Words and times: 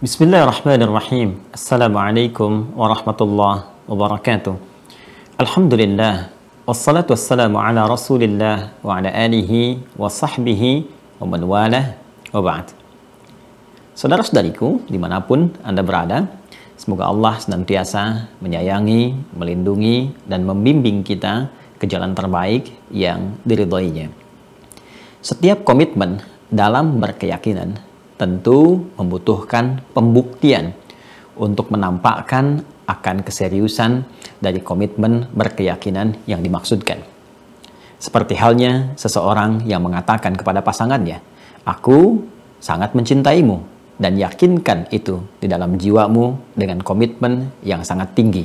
Bismillahirrahmanirrahim. 0.00 1.36
Assalamualaikum 1.52 2.72
warahmatullahi 2.72 3.68
wabarakatuh. 3.84 4.56
Alhamdulillah. 5.36 6.32
Wassalatu 6.64 7.12
wassalamu 7.12 7.60
ala 7.60 7.84
rasulillah 7.84 8.72
wa 8.80 8.96
ala 8.96 9.12
alihi 9.12 9.76
wa 10.00 10.08
sahbihi 10.08 10.88
wa 11.20 11.28
man 11.28 11.44
walah 11.44 12.00
wa 12.32 12.40
ba'd. 12.40 12.72
Saudara-saudariku, 13.92 14.88
di 14.88 14.96
mana 14.96 15.20
pun 15.20 15.52
Anda 15.60 15.84
berada, 15.84 16.32
semoga 16.80 17.12
Allah 17.12 17.36
senantiasa 17.36 18.32
menyayangi, 18.40 19.36
melindungi, 19.36 20.16
dan 20.24 20.48
membimbing 20.48 21.04
kita 21.04 21.52
ke 21.76 21.84
jalan 21.84 22.16
terbaik 22.16 22.72
yang 22.88 23.36
diridhoinya. 23.44 24.08
Setiap 25.20 25.60
komitmen 25.68 26.24
dalam 26.48 27.04
berkeyakinan 27.04 27.89
tentu 28.20 28.84
membutuhkan 29.00 29.80
pembuktian 29.96 30.76
untuk 31.40 31.72
menampakkan 31.72 32.60
akan 32.84 33.24
keseriusan 33.24 34.04
dari 34.36 34.60
komitmen 34.60 35.24
berkeyakinan 35.32 36.20
yang 36.28 36.44
dimaksudkan. 36.44 37.00
Seperti 37.96 38.36
halnya 38.36 38.92
seseorang 39.00 39.64
yang 39.64 39.80
mengatakan 39.80 40.36
kepada 40.36 40.60
pasangannya, 40.60 41.24
"Aku 41.64 42.28
sangat 42.60 42.92
mencintaimu 42.92 43.64
dan 43.96 44.20
yakinkan 44.20 44.92
itu 44.92 45.24
di 45.40 45.48
dalam 45.48 45.80
jiwamu 45.80 46.52
dengan 46.52 46.84
komitmen 46.84 47.56
yang 47.64 47.80
sangat 47.80 48.12
tinggi." 48.12 48.44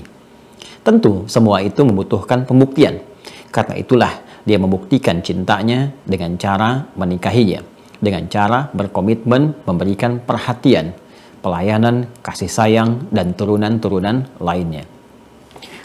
Tentu 0.88 1.27
semua 1.27 1.59
itu 1.59 1.83
membutuhkan 1.83 2.47
pembuktian. 2.47 3.03
Karena 3.52 3.75
itulah 3.75 4.13
dia 4.44 4.59
membuktikan 4.59 5.19
cintanya 5.23 5.91
dengan 6.05 6.35
cara 6.39 6.85
menikahinya 6.94 7.75
dengan 7.99 8.27
cara 8.27 8.67
berkomitmen 8.71 9.67
memberikan 9.67 10.19
perhatian, 10.19 10.95
pelayanan, 11.39 12.09
kasih 12.25 12.49
sayang, 12.49 13.07
dan 13.13 13.38
turunan-turunan 13.38 14.41
lainnya. 14.41 14.88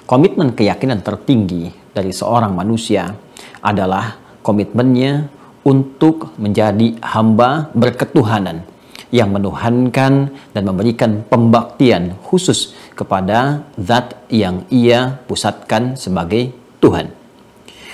Komitmen 0.09 0.57
keyakinan 0.57 1.07
tertinggi 1.07 1.71
dari 1.95 2.11
seorang 2.11 2.51
manusia 2.51 3.15
adalah 3.63 4.19
komitmennya 4.43 5.31
untuk 5.63 6.35
menjadi 6.41 6.97
hamba 7.05 7.69
berketuhanan 7.77 8.65
yang 9.11 9.35
menuhankan 9.35 10.31
dan 10.55 10.63
memberikan 10.65 11.27
pembaktian 11.27 12.17
khusus 12.25 12.75
kepada 12.95 13.67
zat 13.77 14.17
yang 14.31 14.65
ia 14.71 15.19
pusatkan 15.27 15.99
sebagai 15.99 16.55
Tuhan. 16.79 17.11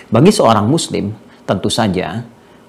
Bagi 0.06 0.30
seorang 0.30 0.68
muslim, 0.70 1.10
tentu 1.48 1.66
saja 1.72 2.22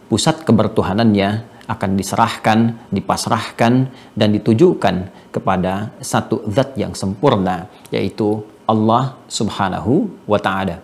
pusat 0.07 0.43
kebertuhanannya 0.47 1.57
akan 1.67 1.99
diserahkan, 1.99 2.89
dipasrahkan, 2.89 3.73
dan 4.15 4.29
ditujukan 4.31 5.11
kepada 5.35 5.91
satu 5.99 6.47
zat 6.47 6.73
yang 6.79 6.95
sempurna, 6.95 7.67
yaitu 7.91 8.39
Allah 8.63 9.19
Subhanahu 9.27 10.07
wa 10.23 10.39
Ta'ala. 10.39 10.79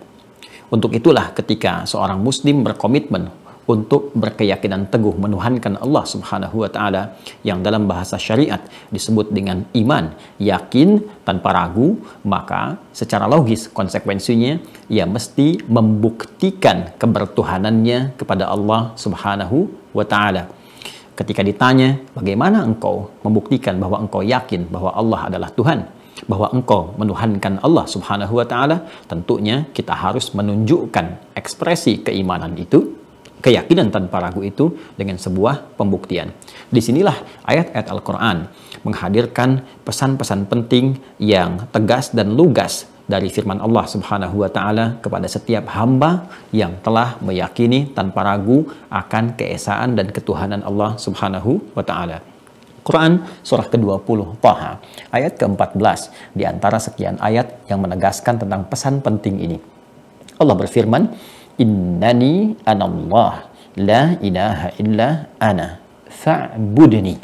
Untuk 0.68 0.92
itulah, 0.92 1.32
ketika 1.32 1.88
seorang 1.88 2.20
Muslim 2.20 2.64
berkomitmen 2.64 3.32
untuk 3.64 4.12
berkeyakinan 4.12 4.92
teguh 4.92 5.16
menuhankan 5.16 5.80
Allah 5.80 6.04
Subhanahu 6.04 6.64
wa 6.64 6.68
taala 6.68 7.16
yang 7.40 7.64
dalam 7.64 7.88
bahasa 7.88 8.20
syariat 8.20 8.60
disebut 8.92 9.32
dengan 9.32 9.64
iman, 9.72 10.12
yakin 10.36 11.00
tanpa 11.24 11.56
ragu, 11.56 11.96
maka 12.24 12.76
secara 12.92 13.24
logis 13.24 13.72
konsekuensinya 13.72 14.60
ia 14.92 15.08
mesti 15.08 15.64
membuktikan 15.64 16.92
kebertuhanannya 17.00 18.16
kepada 18.20 18.52
Allah 18.52 18.92
Subhanahu 19.00 19.72
wa 19.96 20.04
taala. 20.04 20.52
Ketika 21.14 21.46
ditanya, 21.46 22.02
bagaimana 22.10 22.66
engkau 22.66 23.14
membuktikan 23.22 23.78
bahwa 23.78 24.02
engkau 24.02 24.20
yakin 24.20 24.66
bahwa 24.66 24.90
Allah 24.92 25.20
adalah 25.30 25.50
Tuhan? 25.54 25.80
bahwa 26.30 26.48
engkau 26.56 26.94
menuhankan 26.96 27.60
Allah 27.60 27.84
Subhanahu 27.84 28.38
wa 28.40 28.46
taala, 28.46 28.86
tentunya 29.10 29.66
kita 29.76 29.92
harus 29.92 30.32
menunjukkan 30.32 31.34
ekspresi 31.36 32.06
keimanan 32.06 32.54
itu 32.56 33.03
keyakinan 33.44 33.92
tanpa 33.92 34.24
ragu 34.24 34.40
itu 34.40 34.72
dengan 34.96 35.20
sebuah 35.20 35.76
pembuktian. 35.76 36.32
Di 36.72 36.80
sinilah 36.80 37.44
ayat-ayat 37.44 37.92
Al-Quran 37.92 38.48
menghadirkan 38.88 39.60
pesan-pesan 39.84 40.48
penting 40.48 40.96
yang 41.20 41.68
tegas 41.68 42.16
dan 42.16 42.32
lugas 42.32 42.88
dari 43.04 43.28
firman 43.28 43.60
Allah 43.60 43.84
Subhanahu 43.84 44.40
wa 44.40 44.48
taala 44.48 44.96
kepada 45.04 45.28
setiap 45.28 45.68
hamba 45.76 46.24
yang 46.56 46.80
telah 46.80 47.20
meyakini 47.20 47.92
tanpa 47.92 48.24
ragu 48.24 48.64
akan 48.88 49.36
keesaan 49.36 49.92
dan 49.92 50.08
ketuhanan 50.08 50.64
Allah 50.64 50.96
Subhanahu 50.96 51.76
wa 51.76 51.84
taala. 51.84 52.24
Quran 52.84 53.24
surah 53.44 53.68
ke-20 53.68 54.40
Taha 54.44 54.80
ayat 55.12 55.36
ke-14 55.40 56.00
di 56.36 56.44
antara 56.44 56.76
sekian 56.80 57.16
ayat 57.20 57.64
yang 57.68 57.80
menegaskan 57.80 58.40
tentang 58.40 58.68
pesan 58.68 59.00
penting 59.04 59.40
ini. 59.40 59.56
Allah 60.36 60.56
berfirman, 60.56 61.02
innani 61.58 62.58
anallah 62.66 63.50
la 63.78 64.14
ilaha 64.22 64.68
illa 64.78 65.08
ana 65.38 65.78
fa'budni 66.08 67.14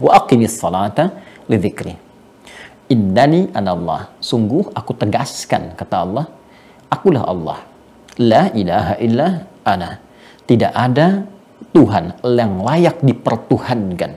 wa 0.00 0.10
aqimis 0.20 0.56
salata 0.56 1.12
li 1.48 1.56
dhikri. 1.60 1.94
Innani 2.86 3.50
anallah 3.50 4.14
sungguh 4.22 4.70
aku 4.70 4.92
tegaskan 4.94 5.74
kata 5.74 5.96
Allah 6.06 6.26
akulah 6.92 7.24
Allah. 7.26 7.58
La 8.16 8.48
ilaha 8.56 8.94
illa 9.02 9.28
ana. 9.66 10.00
Tidak 10.46 10.72
ada 10.72 11.26
Tuhan 11.74 12.22
yang 12.22 12.62
layak 12.62 13.02
dipertuhankan. 13.02 14.12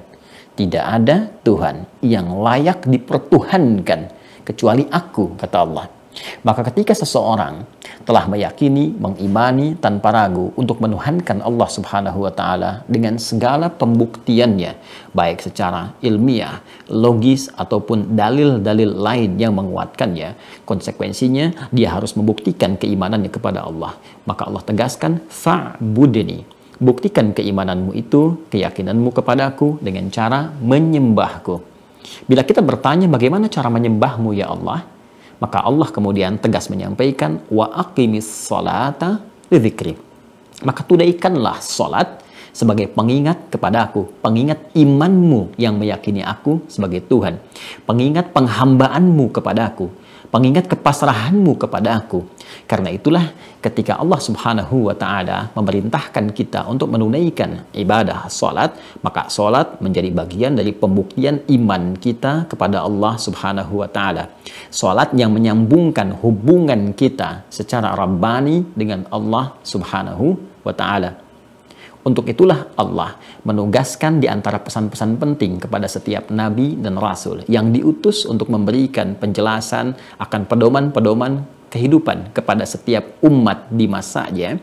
Tidak 0.53 0.85
ada 0.85 1.27
Tuhan 1.41 1.89
yang 2.05 2.39
layak 2.45 2.85
dipertuhankan 2.85 4.11
kecuali 4.45 4.85
aku 4.87 5.35
kata 5.39 5.57
Allah 5.61 5.98
maka 6.43 6.63
ketika 6.71 6.95
seseorang 6.95 7.63
telah 8.03 8.25
meyakini, 8.25 8.95
mengimani 8.95 9.75
tanpa 9.77 10.11
ragu 10.11 10.51
untuk 10.55 10.79
menuhankan 10.81 11.43
Allah 11.43 11.69
Subhanahu 11.69 12.25
wa 12.25 12.31
taala 12.33 12.71
dengan 12.87 13.19
segala 13.19 13.69
pembuktiannya, 13.69 14.75
baik 15.13 15.43
secara 15.43 15.93
ilmiah, 16.01 16.63
logis 16.89 17.51
ataupun 17.53 18.15
dalil-dalil 18.17 18.91
lain 18.97 19.37
yang 19.37 19.53
menguatkannya, 19.55 20.63
konsekuensinya 20.65 21.69
dia 21.75 21.93
harus 21.93 22.15
membuktikan 22.15 22.75
keimanannya 22.79 23.31
kepada 23.31 23.67
Allah. 23.67 23.95
Maka 24.25 24.47
Allah 24.47 24.63
tegaskan 24.63 25.23
fa'budni. 25.27 26.45
Buktikan 26.79 27.35
keimananmu 27.35 27.91
itu, 27.91 28.47
keyakinanmu 28.47 29.11
kepadaku 29.11 29.83
dengan 29.83 30.07
cara 30.07 30.47
menyembahku. 30.63 31.59
Bila 32.23 32.47
kita 32.47 32.63
bertanya 32.63 33.11
bagaimana 33.11 33.51
cara 33.51 33.67
menyembahmu 33.67 34.31
ya 34.31 34.47
Allah, 34.47 34.87
maka 35.39 35.63
Allah 35.63 35.87
kemudian 35.87 36.35
tegas 36.37 36.67
menyampaikan 36.67 37.39
wa 37.47 37.71
aqimis 37.71 38.27
salata 38.27 39.23
lidzikri. 39.47 39.95
Maka 40.61 40.83
tunaikanlah 40.83 41.63
salat 41.63 42.19
sebagai 42.51 42.91
pengingat 42.91 43.47
kepada 43.47 43.87
aku, 43.87 44.11
pengingat 44.19 44.59
imanmu 44.75 45.55
yang 45.55 45.79
meyakini 45.79 46.19
aku 46.19 46.59
sebagai 46.67 47.07
Tuhan, 47.07 47.39
pengingat 47.87 48.35
penghambaanmu 48.35 49.31
kepada 49.31 49.71
aku, 49.71 49.87
pengingat 50.29 50.69
kepasrahanmu 50.69 51.57
kepada 51.57 52.01
aku. 52.01 52.25
Karena 52.65 52.89
itulah 52.93 53.33
ketika 53.61 53.97
Allah 54.01 54.17
Subhanahu 54.17 54.89
wa 54.89 54.95
taala 54.97 55.49
memerintahkan 55.53 56.33
kita 56.33 56.65
untuk 56.69 56.89
menunaikan 56.89 57.69
ibadah 57.73 58.29
salat, 58.29 58.73
maka 59.05 59.29
salat 59.29 59.77
menjadi 59.81 60.09
bagian 60.13 60.57
dari 60.57 60.73
pembuktian 60.73 61.45
iman 61.49 61.97
kita 61.97 62.49
kepada 62.49 62.85
Allah 62.85 63.13
Subhanahu 63.17 63.85
wa 63.85 63.89
taala. 63.89 64.33
Salat 64.73 65.13
yang 65.13 65.33
menyambungkan 65.33 66.17
hubungan 66.21 66.93
kita 66.93 67.45
secara 67.49 67.93
rabbani 67.93 68.65
dengan 68.73 69.05
Allah 69.13 69.57
Subhanahu 69.61 70.37
wa 70.65 70.73
taala. 70.73 71.28
Untuk 71.99 72.31
itulah 72.31 72.71
Allah 72.79 73.19
menugaskan 73.43 74.23
di 74.23 74.31
antara 74.31 74.63
pesan-pesan 74.63 75.19
penting 75.19 75.59
kepada 75.59 75.83
setiap 75.83 76.31
nabi 76.31 76.79
dan 76.79 76.95
rasul 76.95 77.43
yang 77.51 77.75
diutus 77.75 78.23
untuk 78.23 78.47
memberikan 78.47 79.19
penjelasan 79.19 79.99
akan 80.15 80.41
pedoman-pedoman 80.47 81.43
kehidupan 81.67 82.31
kepada 82.31 82.63
setiap 82.63 83.19
umat 83.19 83.67
di 83.69 83.85
masanya. 83.85 84.55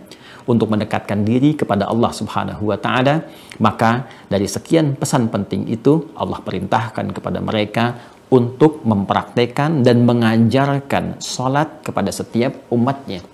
Untuk 0.47 0.71
mendekatkan 0.71 1.27
diri 1.27 1.59
kepada 1.59 1.91
Allah 1.91 2.15
Subhanahu 2.15 2.71
wa 2.71 2.79
taala, 2.79 3.27
maka 3.59 4.07
dari 4.31 4.47
sekian 4.47 4.95
pesan 4.95 5.27
penting 5.27 5.67
itu 5.67 6.15
Allah 6.15 6.39
perintahkan 6.39 7.11
kepada 7.11 7.43
mereka 7.43 7.99
untuk 8.31 8.87
mempraktekkan 8.87 9.83
dan 9.83 10.07
mengajarkan 10.07 11.19
salat 11.19 11.83
kepada 11.83 12.15
setiap 12.15 12.55
umatnya 12.71 13.27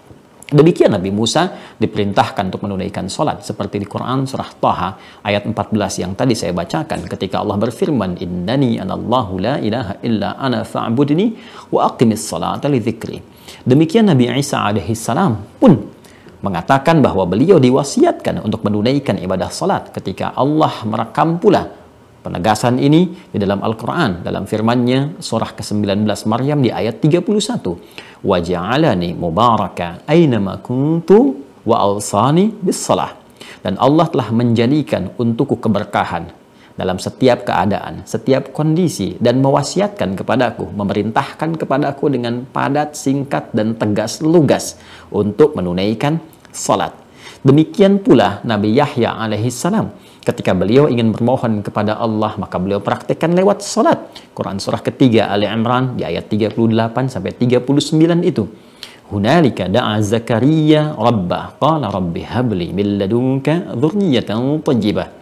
Demikian 0.53 0.93
Nabi 0.93 1.09
Musa 1.09 1.49
diperintahkan 1.81 2.53
untuk 2.53 2.69
menunaikan 2.69 3.09
solat 3.09 3.41
seperti 3.41 3.81
di 3.81 3.87
Quran 3.89 4.29
surah 4.29 4.53
Taha 4.61 4.89
ayat 5.25 5.49
14 5.49 6.05
yang 6.05 6.13
tadi 6.13 6.37
saya 6.37 6.53
bacakan 6.53 7.09
ketika 7.09 7.41
Allah 7.41 7.57
berfirman 7.57 8.21
innani 8.21 8.77
anallahu 8.77 9.41
la 9.41 9.57
ilaha 9.57 9.97
illa 10.05 10.37
ana 10.37 10.61
fa'budni 10.61 11.33
wa 11.73 11.89
aqimis 11.89 12.21
salata 12.21 12.69
li 12.69 12.85
dzikri. 12.85 13.17
Demikian 13.65 14.13
Nabi 14.13 14.29
Isa 14.37 14.61
alaihi 14.61 14.93
salam 14.93 15.41
pun 15.57 15.73
mengatakan 16.45 17.01
bahwa 17.01 17.25
beliau 17.25 17.57
diwasiatkan 17.57 18.45
untuk 18.45 18.61
menunaikan 18.69 19.17
ibadah 19.17 19.49
salat 19.49 19.89
ketika 19.89 20.37
Allah 20.37 20.85
merekam 20.85 21.41
pula 21.41 21.81
Penegasan 22.28 22.75
ini 22.75 23.08
di 23.31 23.40
dalam 23.40 23.64
Al-Quran, 23.64 24.19
dalam 24.19 24.44
firmannya 24.44 25.16
surah 25.24 25.56
ke-19 25.56 26.04
Maryam 26.28 26.60
di 26.60 26.68
ayat 26.68 27.00
31. 27.00 28.19
وَجَعَلَنِي 28.19 29.16
مُبَارَكَ 29.16 29.80
أَيْنَمَا 30.04 30.60
كُنْتُ 30.60 31.10
وَأَوْصَانِي 31.64 32.46
بِالصَّلَةِ 32.60 33.10
Dan 33.64 33.80
Allah 33.80 34.12
telah 34.12 34.28
menjadikan 34.36 35.16
untukku 35.16 35.56
keberkahan 35.56 36.28
dalam 36.78 37.02
setiap 37.02 37.48
keadaan, 37.48 38.06
setiap 38.06 38.54
kondisi 38.54 39.18
dan 39.18 39.42
mewasiatkan 39.42 40.14
kepadaku, 40.14 40.69
memerintahkan 40.78 41.58
kepadaku 41.58 42.12
dengan 42.14 42.46
padat, 42.46 42.94
singkat 42.94 43.50
dan 43.56 43.74
tegas 43.80 44.22
lugas 44.22 44.78
untuk 45.10 45.58
menunaikan 45.58 46.22
salat. 46.54 46.94
Demikian 47.42 48.02
pula 48.02 48.46
Nabi 48.46 48.78
Yahya 48.78 49.18
alaihissalam 49.18 49.90
ketika 50.23 50.55
beliau 50.55 50.87
ingin 50.87 51.11
bermohon 51.15 51.63
kepada 51.67 51.99
Allah 51.99 52.33
maka 52.39 52.57
beliau 52.63 52.79
praktekkan 52.79 53.35
lewat 53.35 53.61
salat. 53.61 53.99
Quran 54.33 54.63
surah 54.63 54.83
ketiga 54.83 55.29
Ali 55.35 55.47
Imran 55.51 55.99
di 55.99 56.07
ayat 56.07 56.31
38 56.31 57.13
sampai 57.13 57.35
39 57.35 58.23
itu. 58.23 58.47
Hunalika 59.13 59.69
da'a 59.69 60.01
Zakaria 60.01 60.97
rabbah 60.97 61.61
qala 61.61 61.93
rabbi 61.93 62.23
habli 62.25 62.73
min 62.73 62.97
ladunka 62.97 63.77
dhurriyyatan 63.77 64.65
tayyibah 64.65 65.21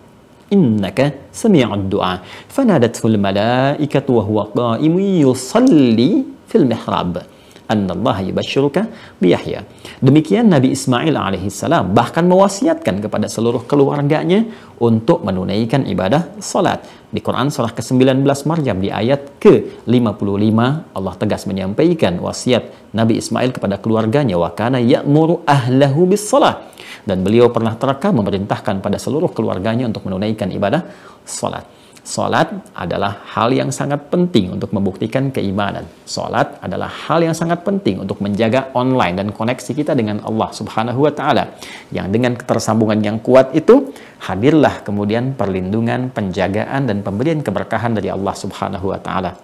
innaka 0.54 1.30
sami'ud 1.40 1.90
du'a 1.90 2.22
fanadathu 2.54 3.10
al 3.10 3.18
malaikatu 3.26 4.18
wa 4.18 4.22
huwa 4.28 4.44
qa'imun 4.60 5.26
yusalli 5.26 6.22
fil 6.50 6.66
mihrab 6.70 7.22
annallaha 7.70 8.26
yubashshiruka 8.26 8.90
biyahya. 9.22 9.62
Demikian 10.02 10.50
Nabi 10.50 10.74
Ismail 10.74 11.14
alaihissalam 11.14 11.94
bahkan 11.94 12.26
mewasiatkan 12.26 12.98
kepada 12.98 13.30
seluruh 13.30 13.62
keluarganya 13.70 14.50
untuk 14.82 15.22
menunaikan 15.22 15.86
ibadah 15.86 16.34
salat. 16.42 16.82
Di 17.10 17.22
Quran 17.22 17.50
surah 17.54 17.74
ke-19 17.74 18.22
Maryam 18.46 18.78
di 18.82 18.90
ayat 18.90 19.38
ke-55 19.42 20.58
Allah 20.94 21.14
tegas 21.18 21.42
menyampaikan 21.46 22.18
wasiat 22.22 22.94
Nabi 22.94 23.18
Ismail 23.22 23.50
kepada 23.54 23.78
keluarganya 23.82 24.38
wa 24.38 24.50
kana 24.54 24.78
ya'muru 24.82 25.42
ahlahu 25.46 26.10
bis 26.10 26.22
salat 26.26 26.70
dan 27.06 27.22
beliau 27.26 27.50
pernah 27.50 27.74
terekam 27.74 28.18
memerintahkan 28.22 28.82
pada 28.82 28.98
seluruh 28.98 29.30
keluarganya 29.34 29.86
untuk 29.90 30.06
menunaikan 30.06 30.50
ibadah 30.54 30.86
salat. 31.26 31.79
Salat 32.00 32.48
adalah 32.72 33.20
hal 33.36 33.52
yang 33.52 33.68
sangat 33.68 34.08
penting 34.08 34.56
untuk 34.56 34.72
membuktikan 34.72 35.28
keimanan. 35.28 35.84
Salat 36.08 36.56
adalah 36.64 36.88
hal 36.88 37.20
yang 37.20 37.36
sangat 37.36 37.60
penting 37.60 38.00
untuk 38.00 38.24
menjaga 38.24 38.72
online 38.72 39.20
dan 39.20 39.28
koneksi 39.36 39.70
kita 39.76 39.92
dengan 39.92 40.24
Allah 40.24 40.48
Subhanahu 40.48 41.04
wa 41.04 41.12
taala. 41.12 41.60
Yang 41.92 42.06
dengan 42.08 42.32
ketersambungan 42.40 43.04
yang 43.04 43.20
kuat 43.20 43.52
itu 43.52 43.92
hadirlah 44.24 44.80
kemudian 44.80 45.36
perlindungan, 45.36 46.08
penjagaan 46.08 46.88
dan 46.88 47.04
pemberian 47.04 47.44
keberkahan 47.44 47.92
dari 47.92 48.08
Allah 48.08 48.32
Subhanahu 48.32 48.96
wa 48.96 49.00
taala. 49.00 49.36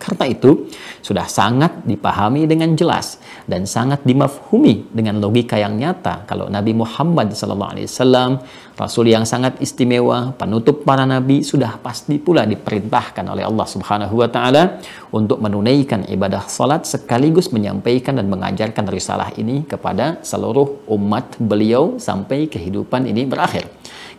Karena 0.00 0.24
itu, 0.32 0.72
sudah 1.04 1.28
sangat 1.28 1.84
dipahami 1.84 2.48
dengan 2.48 2.72
jelas 2.72 3.19
dan 3.50 3.66
sangat 3.66 4.06
dimafhumi 4.06 4.94
dengan 4.94 5.18
logika 5.18 5.58
yang 5.58 5.74
nyata 5.74 6.22
kalau 6.30 6.46
Nabi 6.46 6.70
Muhammad 6.70 7.34
SAW, 7.34 8.38
Rasul 8.78 9.10
yang 9.10 9.26
sangat 9.26 9.58
istimewa, 9.58 10.30
penutup 10.38 10.86
para 10.86 11.02
nabi, 11.02 11.42
sudah 11.42 11.82
pasti 11.82 12.22
pula 12.22 12.46
diperintahkan 12.46 13.26
oleh 13.26 13.42
Allah 13.42 13.66
Subhanahu 13.66 14.14
wa 14.22 14.30
taala 14.30 14.78
untuk 15.10 15.42
menunaikan 15.42 16.06
ibadah 16.06 16.46
salat 16.46 16.86
sekaligus 16.86 17.50
menyampaikan 17.50 18.16
dan 18.16 18.30
mengajarkan 18.30 18.86
risalah 18.86 19.34
ini 19.34 19.66
kepada 19.66 20.22
seluruh 20.22 20.86
umat 20.86 21.34
beliau 21.42 21.98
sampai 21.98 22.46
kehidupan 22.46 23.10
ini 23.10 23.26
berakhir. 23.26 23.66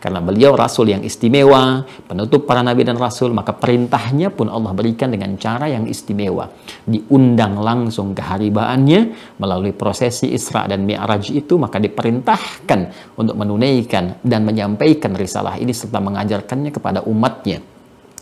Karena 0.02 0.18
beliau 0.18 0.58
rasul 0.58 0.90
yang 0.90 1.06
istimewa, 1.06 1.86
penutup 2.10 2.42
para 2.42 2.58
nabi 2.58 2.82
dan 2.82 2.98
rasul, 2.98 3.30
maka 3.30 3.54
perintahnya 3.54 4.34
pun 4.34 4.50
Allah 4.50 4.74
berikan 4.74 5.14
dengan 5.14 5.38
cara 5.38 5.70
yang 5.70 5.86
istimewa. 5.86 6.50
Diundang 6.82 7.62
langsung 7.62 8.10
keharibaannya 8.10 9.00
melalui 9.38 9.70
prosesi 9.70 10.34
Isra 10.34 10.66
dan 10.66 10.82
Mi'raj 10.82 11.30
itu, 11.30 11.54
maka 11.54 11.78
diperintahkan 11.78 13.14
untuk 13.14 13.38
menunaikan 13.38 14.18
dan 14.26 14.42
menyampaikan 14.42 15.14
risalah 15.14 15.54
ini 15.62 15.70
serta 15.70 16.02
mengajarkannya 16.02 16.74
kepada 16.74 17.06
umatnya. 17.06 17.62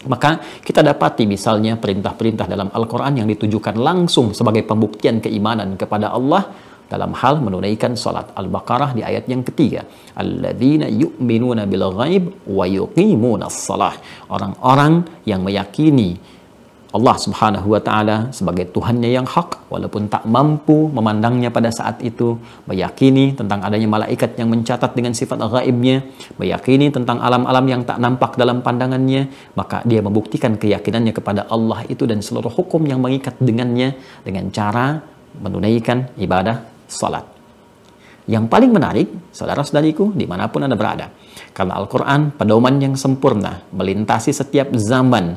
Maka 0.05 0.61
kita 0.61 0.85
dapati 0.85 1.25
misalnya 1.25 1.81
perintah-perintah 1.81 2.45
dalam 2.45 2.69
Al-Quran 2.73 3.25
yang 3.25 3.29
ditujukan 3.29 3.77
langsung 3.81 4.37
sebagai 4.37 4.69
pembuktian 4.69 5.21
keimanan 5.21 5.81
kepada 5.81 6.13
Allah 6.13 6.70
dalam 6.93 7.13
hal 7.21 7.39
menunaikan 7.47 7.95
salat 7.95 8.27
Al-Baqarah 8.41 8.91
di 8.99 9.03
ayat 9.11 9.25
yang 9.33 9.43
ketiga. 9.49 9.87
Alladzina 10.23 10.87
yu'minuna 11.03 11.65
bil 11.73 11.87
ghaib 12.01 12.25
wa 12.59 12.67
yuqimuna 12.79 13.47
salah 13.67 13.95
orang-orang 14.35 15.07
yang 15.31 15.41
meyakini 15.47 16.11
Allah 16.91 17.15
Subhanahu 17.15 17.69
wa 17.75 17.79
taala 17.87 18.17
sebagai 18.35 18.67
Tuhannya 18.75 19.15
yang 19.15 19.23
hak 19.23 19.71
walaupun 19.71 20.11
tak 20.11 20.27
mampu 20.27 20.91
memandangnya 20.91 21.47
pada 21.55 21.71
saat 21.71 22.03
itu, 22.03 22.35
meyakini 22.67 23.39
tentang 23.39 23.63
adanya 23.63 23.87
malaikat 23.87 24.35
yang 24.35 24.51
mencatat 24.51 24.91
dengan 24.99 25.15
sifat 25.15 25.39
gaibnya, 25.39 26.03
meyakini 26.35 26.91
tentang 26.91 27.23
alam-alam 27.23 27.67
yang 27.71 27.83
tak 27.87 28.03
nampak 28.03 28.35
dalam 28.35 28.59
pandangannya, 28.67 29.31
maka 29.55 29.87
dia 29.87 30.03
membuktikan 30.03 30.59
keyakinannya 30.59 31.15
kepada 31.15 31.47
Allah 31.47 31.87
itu 31.87 32.11
dan 32.11 32.19
seluruh 32.27 32.51
hukum 32.51 32.83
yang 32.91 32.99
mengikat 32.99 33.39
dengannya 33.39 33.95
dengan 34.27 34.51
cara 34.51 34.99
menunaikan 35.39 36.11
ibadah 36.19 36.80
salat. 36.91 37.23
Yang 38.27 38.47
paling 38.51 38.71
menarik, 38.71 39.09
saudara-saudariku, 39.33 40.13
di 40.15 40.27
mana 40.29 40.51
pun 40.51 40.63
Anda 40.63 40.75
berada, 40.75 41.11
karena 41.55 41.79
Al-Quran 41.79 42.35
pedoman 42.35 42.79
yang 42.79 42.95
sempurna, 42.95 43.65
melintasi 43.75 44.31
setiap 44.31 44.71
zaman, 44.77 45.35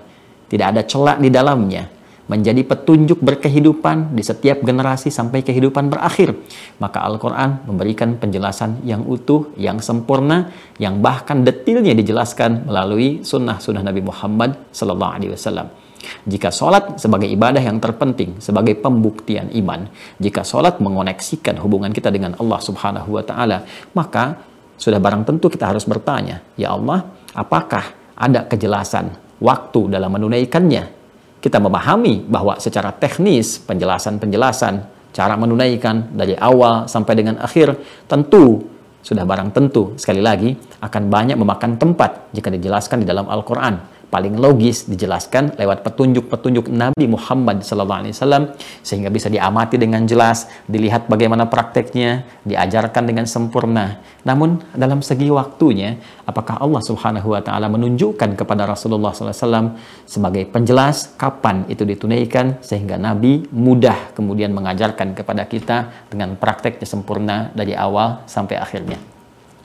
tidak 0.50 0.78
ada 0.78 0.82
celak 0.86 1.18
di 1.18 1.30
dalamnya, 1.34 1.90
menjadi 2.24 2.64
petunjuk 2.64 3.20
berkehidupan 3.20 4.16
di 4.16 4.24
setiap 4.24 4.64
generasi 4.64 5.12
sampai 5.12 5.44
kehidupan 5.44 5.92
berakhir. 5.92 6.38
Maka 6.80 7.04
Al-Quran 7.04 7.68
memberikan 7.68 8.16
penjelasan 8.16 8.86
yang 8.88 9.04
utuh, 9.04 9.52
yang 9.60 9.84
sempurna, 9.84 10.54
yang 10.80 11.04
bahkan 11.04 11.44
detailnya 11.44 11.92
dijelaskan 11.92 12.70
melalui 12.70 13.26
sunnah-sunnah 13.26 13.84
Nabi 13.84 14.02
Muhammad 14.06 14.56
Sallallahu 14.72 15.14
Alaihi 15.18 15.32
Wasallam. 15.36 15.83
Jika 16.24 16.54
sholat 16.54 17.00
sebagai 17.00 17.28
ibadah 17.28 17.60
yang 17.60 17.80
terpenting, 17.80 18.38
sebagai 18.44 18.78
pembuktian 18.80 19.50
iman, 19.56 19.88
jika 20.20 20.46
sholat 20.46 20.78
mengoneksikan 20.84 21.58
hubungan 21.60 21.92
kita 21.92 22.12
dengan 22.12 22.36
Allah 22.38 22.60
Subhanahu 22.60 23.16
wa 23.16 23.24
Ta'ala, 23.24 23.64
maka 23.96 24.40
sudah 24.78 25.00
barang 25.00 25.24
tentu 25.24 25.48
kita 25.48 25.72
harus 25.72 25.88
bertanya, 25.88 26.44
"Ya 26.60 26.76
Allah, 26.76 27.08
apakah 27.32 27.96
ada 28.14 28.46
kejelasan 28.46 29.16
waktu 29.40 29.92
dalam 29.92 30.12
menunaikannya?" 30.12 31.04
Kita 31.44 31.60
memahami 31.60 32.24
bahwa 32.24 32.56
secara 32.56 32.96
teknis 32.96 33.60
penjelasan-penjelasan 33.68 34.74
cara 35.14 35.36
menunaikan 35.38 36.16
dari 36.16 36.34
awal 36.40 36.90
sampai 36.90 37.14
dengan 37.14 37.38
akhir 37.44 37.76
tentu 38.10 38.74
sudah 39.04 39.28
barang 39.28 39.52
tentu 39.52 39.94
sekali 40.00 40.24
lagi 40.24 40.56
akan 40.80 41.04
banyak 41.12 41.36
memakan 41.36 41.76
tempat 41.76 42.32
jika 42.32 42.48
dijelaskan 42.48 43.04
di 43.04 43.08
dalam 43.08 43.28
Al-Quran 43.28 43.93
paling 44.14 44.38
logis 44.38 44.86
dijelaskan 44.86 45.58
lewat 45.58 45.82
petunjuk-petunjuk 45.82 46.70
Nabi 46.70 47.10
Muhammad 47.10 47.66
SAW 47.66 48.54
sehingga 48.86 49.10
bisa 49.10 49.34
diamati 49.34 49.82
dengan 49.82 50.06
jelas, 50.06 50.46
dilihat 50.70 51.10
bagaimana 51.10 51.50
prakteknya, 51.50 52.22
diajarkan 52.46 53.10
dengan 53.10 53.26
sempurna. 53.26 54.06
Namun 54.22 54.62
dalam 54.78 55.02
segi 55.02 55.34
waktunya, 55.34 55.98
apakah 56.30 56.62
Allah 56.62 56.86
Subhanahu 56.86 57.34
wa 57.34 57.42
taala 57.42 57.66
menunjukkan 57.74 58.38
kepada 58.38 58.70
Rasulullah 58.70 59.18
SAW 59.18 59.74
sebagai 60.06 60.46
penjelas 60.46 61.18
kapan 61.18 61.66
itu 61.66 61.82
ditunaikan 61.82 62.62
sehingga 62.62 63.02
Nabi 63.02 63.50
mudah 63.50 64.14
kemudian 64.14 64.54
mengajarkan 64.54 65.18
kepada 65.18 65.50
kita 65.50 66.06
dengan 66.14 66.38
prakteknya 66.38 66.86
sempurna 66.86 67.50
dari 67.58 67.74
awal 67.74 68.22
sampai 68.30 68.62
akhirnya. 68.62 69.02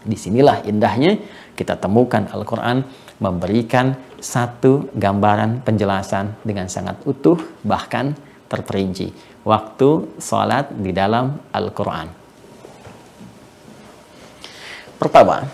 Di 0.08 0.16
sinilah 0.16 0.64
indahnya 0.64 1.20
kita 1.52 1.76
temukan 1.76 2.24
Al-Quran 2.32 2.86
memberikan 3.18 4.07
satu 4.18 4.90
gambaran 4.94 5.62
penjelasan 5.62 6.34
dengan 6.42 6.66
sangat 6.66 6.98
utuh 7.06 7.38
bahkan 7.62 8.14
terperinci. 8.50 9.14
Waktu 9.46 10.20
sholat 10.20 10.74
di 10.76 10.92
dalam 10.92 11.38
Al-Quran. 11.54 12.06
Pertama 14.98 15.46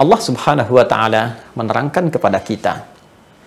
Allah 0.00 0.20
subhanahu 0.20 0.72
wa 0.80 0.86
ta'ala 0.88 1.52
menerangkan 1.52 2.08
kepada 2.08 2.40
kita 2.40 2.88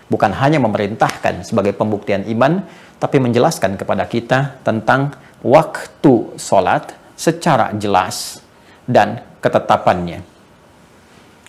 bukan 0.08 0.30
hanya 0.38 0.62
memerintahkan 0.62 1.42
sebagai 1.42 1.74
pembuktian 1.74 2.22
iman 2.30 2.62
tapi 3.02 3.18
menjelaskan 3.18 3.76
kepada 3.76 4.06
kita 4.06 4.62
tentang 4.62 5.18
waktu 5.42 6.38
sholat 6.38 6.94
secara 7.18 7.74
jelas 7.76 8.40
dan 8.86 9.26
ketetapannya. 9.42 10.22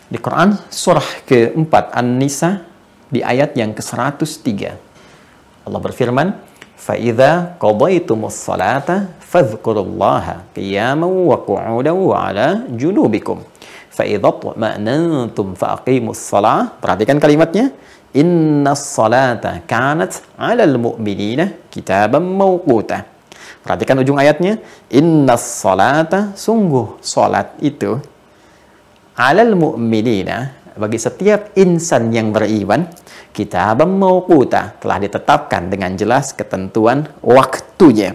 Di 0.08 0.18
Quran 0.18 0.56
surah 0.72 1.24
keempat 1.28 1.94
An-Nisa 1.94 2.73
di 3.09 3.25
ayat 3.25 3.57
yang 3.57 3.73
ke-103. 3.73 4.47
Allah 5.65 5.81
berfirman, 5.81 6.27
فَإِذَا 6.79 7.59
قَضَيْتُمُ 7.59 8.19
الصَّلَاةَ 8.31 8.89
فَاذْكُرُوا 9.19 9.83
اللَّهَ 9.83 10.25
قِيَامًا 10.55 11.05
وَقُعُودًا 11.05 11.91
وَعَلَى 11.91 12.47
جُنُوبِكُمْ 12.79 13.37
فَإِذَا 13.91 14.27
اطْمَأْنَنْتُمْ 14.27 15.47
فَأَقِيمُوا 15.59 16.13
الصَّلَاةَ 16.15 16.79
Perhatikan 16.79 17.19
kalimatnya, 17.19 17.75
inna 18.15 18.73
salata 18.73 19.61
kanat 19.67 20.23
'alal 20.39 20.79
mu'minina 20.79 21.67
kitaban 21.69 22.23
mawquta. 22.23 23.05
Perhatikan 23.61 23.99
ujung 24.01 24.17
ayatnya, 24.17 24.57
inna 24.89 25.35
salata 25.35 26.31
sungguh 26.33 26.97
salat 27.03 27.53
itu 27.59 27.99
'alal 29.19 29.53
mu'minina 29.53 30.55
bagi 30.74 30.98
setiap 30.98 31.54
insan 31.54 32.10
yang 32.10 32.34
beriman 32.34 32.90
kita 33.30 33.74
mawquta 33.78 34.78
telah 34.82 34.98
ditetapkan 34.98 35.70
dengan 35.70 35.94
jelas 35.94 36.34
ketentuan 36.34 37.06
waktunya. 37.22 38.14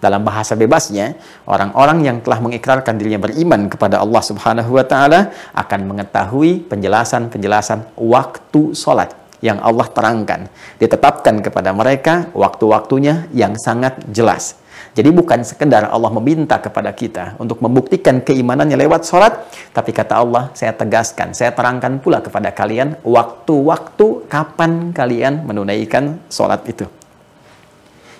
Dalam 0.00 0.24
bahasa 0.24 0.56
bebasnya, 0.56 1.12
orang-orang 1.44 2.00
yang 2.00 2.16
telah 2.24 2.40
mengikrarkan 2.40 2.96
dirinya 2.96 3.20
beriman 3.20 3.68
kepada 3.68 4.00
Allah 4.00 4.22
Subhanahu 4.24 4.80
wa 4.80 4.84
taala 4.84 5.28
akan 5.52 5.80
mengetahui 5.92 6.64
penjelasan-penjelasan 6.72 8.00
waktu 8.00 8.72
salat 8.72 9.12
yang 9.44 9.60
Allah 9.60 9.88
terangkan. 9.88 10.48
Ditetapkan 10.80 11.44
kepada 11.44 11.76
mereka 11.76 12.28
waktu-waktunya 12.32 13.28
yang 13.32 13.56
sangat 13.60 14.00
jelas. 14.08 14.59
Jadi 14.90 15.14
bukan 15.14 15.46
sekedar 15.46 15.86
Allah 15.86 16.10
meminta 16.10 16.58
kepada 16.58 16.90
kita 16.90 17.38
untuk 17.38 17.62
membuktikan 17.62 18.18
keimanannya 18.18 18.74
lewat 18.74 19.06
sholat, 19.06 19.46
tapi 19.70 19.94
kata 19.94 20.18
Allah, 20.18 20.50
saya 20.50 20.74
tegaskan, 20.74 21.30
saya 21.30 21.54
terangkan 21.54 22.02
pula 22.02 22.18
kepada 22.18 22.50
kalian 22.50 22.98
waktu-waktu 23.06 24.26
kapan 24.26 24.90
kalian 24.90 25.46
menunaikan 25.46 26.18
sholat 26.26 26.66
itu. 26.66 26.90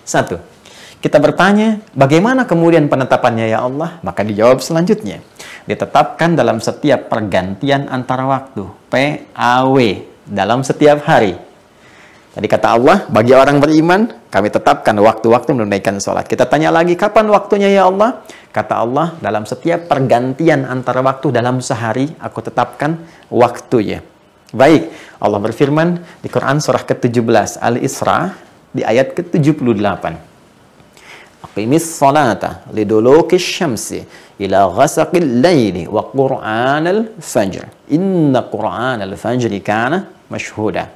Satu, 0.06 0.38
kita 1.02 1.18
bertanya, 1.18 1.82
bagaimana 1.96 2.46
kemudian 2.46 2.86
penetapannya 2.86 3.50
ya 3.50 3.66
Allah? 3.66 3.98
Maka 4.06 4.22
dijawab 4.22 4.62
selanjutnya. 4.62 5.24
Ditetapkan 5.64 6.38
dalam 6.38 6.62
setiap 6.62 7.10
pergantian 7.10 7.90
antara 7.90 8.28
waktu, 8.30 8.68
PAW, 8.92 9.76
dalam 10.28 10.62
setiap 10.62 11.02
hari. 11.02 11.49
Tadi 12.30 12.46
kata 12.46 12.78
Allah, 12.78 13.10
bagi 13.10 13.34
orang 13.34 13.58
beriman, 13.58 14.06
kami 14.30 14.54
tetapkan 14.54 14.94
waktu-waktu 14.94 15.50
menunaikan 15.50 15.98
sholat. 15.98 16.30
Kita 16.30 16.46
tanya 16.46 16.70
lagi, 16.70 16.94
kapan 16.94 17.26
waktunya 17.26 17.66
ya 17.66 17.90
Allah? 17.90 18.22
Kata 18.54 18.78
Allah, 18.78 19.18
dalam 19.18 19.42
setiap 19.42 19.90
pergantian 19.90 20.62
antara 20.62 21.02
waktu 21.02 21.34
dalam 21.34 21.58
sehari, 21.58 22.06
aku 22.22 22.38
tetapkan 22.38 23.02
waktunya. 23.34 24.06
Baik, 24.54 24.94
Allah 25.18 25.38
berfirman 25.42 25.88
di 26.22 26.30
Quran 26.30 26.62
surah 26.62 26.86
ke-17 26.86 27.58
Al-Isra 27.58 28.34
di 28.70 28.86
ayat 28.86 29.10
ke-78. 29.18 30.04
Aqimis 31.50 31.82
salata 31.82 32.62
liduluki 32.70 33.42
syamsi 33.42 34.06
ila 34.38 34.70
ghasaqil 34.70 35.42
layli 35.42 35.90
wa 35.90 36.06
qur'anal 36.06 37.18
fajr. 37.18 37.90
Inna 37.90 38.46
qur'anal 38.46 39.18
fajri 39.18 39.58
kana 39.58 40.06
mashhuda. 40.30 40.90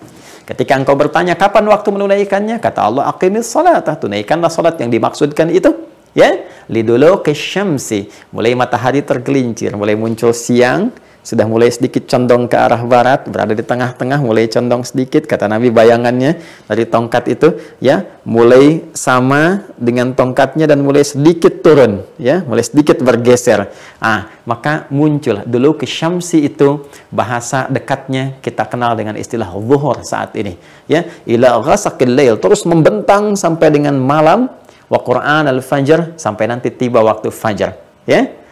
Ketika 0.45 0.77
engkau 0.77 0.93
bertanya 0.93 1.41
kapan 1.41 1.65
waktu 1.73 1.89
menunaikannya, 1.89 2.61
kata 2.61 2.85
Allah, 2.85 3.09
aqimis 3.09 3.49
salata, 3.49 3.97
tunaikanlah 3.97 4.53
salat 4.53 4.77
yang 4.77 4.93
dimaksudkan 4.93 5.49
itu. 5.49 5.73
Ya, 6.15 6.47
lidulu 6.71 7.25
syamsi, 7.35 8.07
mulai 8.31 8.55
matahari 8.55 9.03
tergelincir, 9.03 9.75
mulai 9.75 9.99
muncul 9.99 10.31
siang, 10.31 10.95
sudah 11.25 11.49
mulai 11.49 11.73
sedikit 11.73 12.05
condong 12.05 12.53
ke 12.53 12.57
arah 12.61 12.85
barat, 12.85 13.25
berada 13.25 13.57
di 13.57 13.65
tengah-tengah, 13.65 14.21
mulai 14.21 14.45
condong 14.45 14.85
sedikit, 14.85 15.25
kata 15.25 15.49
Nabi 15.49 15.73
bayangannya 15.73 16.37
dari 16.69 16.85
tongkat 16.85 17.33
itu, 17.33 17.57
ya, 17.81 18.05
mulai 18.29 18.85
sama 18.93 19.65
dengan 19.81 20.13
tongkatnya 20.13 20.69
dan 20.69 20.85
mulai 20.85 21.01
sedikit 21.01 21.65
turun, 21.65 22.05
ya, 22.21 22.45
mulai 22.45 22.61
sedikit 22.61 23.01
bergeser. 23.01 23.73
Ah, 24.05 24.29
maka 24.45 24.85
muncul 24.93 25.41
dulu 25.49 25.81
ke 25.81 25.89
syamsi 25.89 26.45
itu 26.45 26.85
bahasa 27.09 27.73
dekatnya 27.73 28.37
kita 28.45 28.69
kenal 28.69 28.93
dengan 28.93 29.17
istilah 29.17 29.49
zuhur 29.49 30.05
saat 30.05 30.37
ini, 30.37 30.61
ya, 30.85 31.09
ila 31.25 31.65
ghasaqil 31.65 32.13
lail, 32.13 32.37
terus 32.37 32.69
membentang 32.69 33.33
sampai 33.33 33.73
dengan 33.73 33.97
malam, 33.97 34.53
wa 34.93 35.01
Qur'an 35.01 35.49
al-fajr 35.49 36.21
sampai 36.21 36.53
nanti 36.53 36.69
tiba 36.69 37.01
waktu 37.01 37.33
fajar, 37.33 37.81
ya 38.05 38.44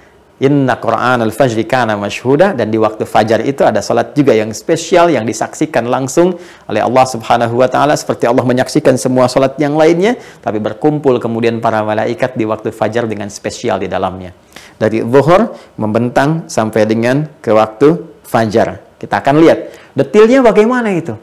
Inna 0.42 0.74
Quran 0.82 1.22
al-Fajri 1.22 1.70
kana 1.70 1.94
mashhuda 1.94 2.58
dan 2.58 2.66
di 2.66 2.74
waktu 2.74 3.06
fajar 3.06 3.46
itu 3.46 3.62
ada 3.62 3.78
salat 3.78 4.10
juga 4.10 4.34
yang 4.34 4.50
spesial 4.50 5.06
yang 5.06 5.22
disaksikan 5.22 5.86
langsung 5.86 6.34
oleh 6.66 6.82
Allah 6.82 7.06
Subhanahu 7.06 7.62
wa 7.62 7.70
taala 7.70 7.94
seperti 7.94 8.26
Allah 8.26 8.42
menyaksikan 8.42 8.98
semua 8.98 9.30
salat 9.30 9.54
yang 9.62 9.78
lainnya 9.78 10.18
tapi 10.42 10.58
berkumpul 10.58 11.22
kemudian 11.22 11.62
para 11.62 11.86
malaikat 11.86 12.34
di 12.34 12.42
waktu 12.42 12.74
fajar 12.74 13.06
dengan 13.06 13.30
spesial 13.30 13.78
di 13.78 13.86
dalamnya. 13.86 14.34
Dari 14.74 14.98
zuhur 15.06 15.54
membentang 15.78 16.50
sampai 16.50 16.90
dengan 16.90 17.22
ke 17.38 17.54
waktu 17.54 18.20
fajar. 18.26 18.98
Kita 18.98 19.22
akan 19.22 19.38
lihat 19.46 19.58
detailnya 19.94 20.42
bagaimana 20.42 20.90
itu. 20.90 21.14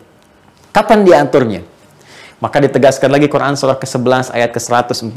Kapan 0.71 1.03
diaturnya? 1.03 1.61
Maka 2.39 2.63
ditegaskan 2.63 3.11
lagi 3.11 3.27
Quran 3.27 3.59
surah 3.59 3.75
ke-11 3.75 4.31
ayat 4.31 4.55
ke-114. 4.55 5.11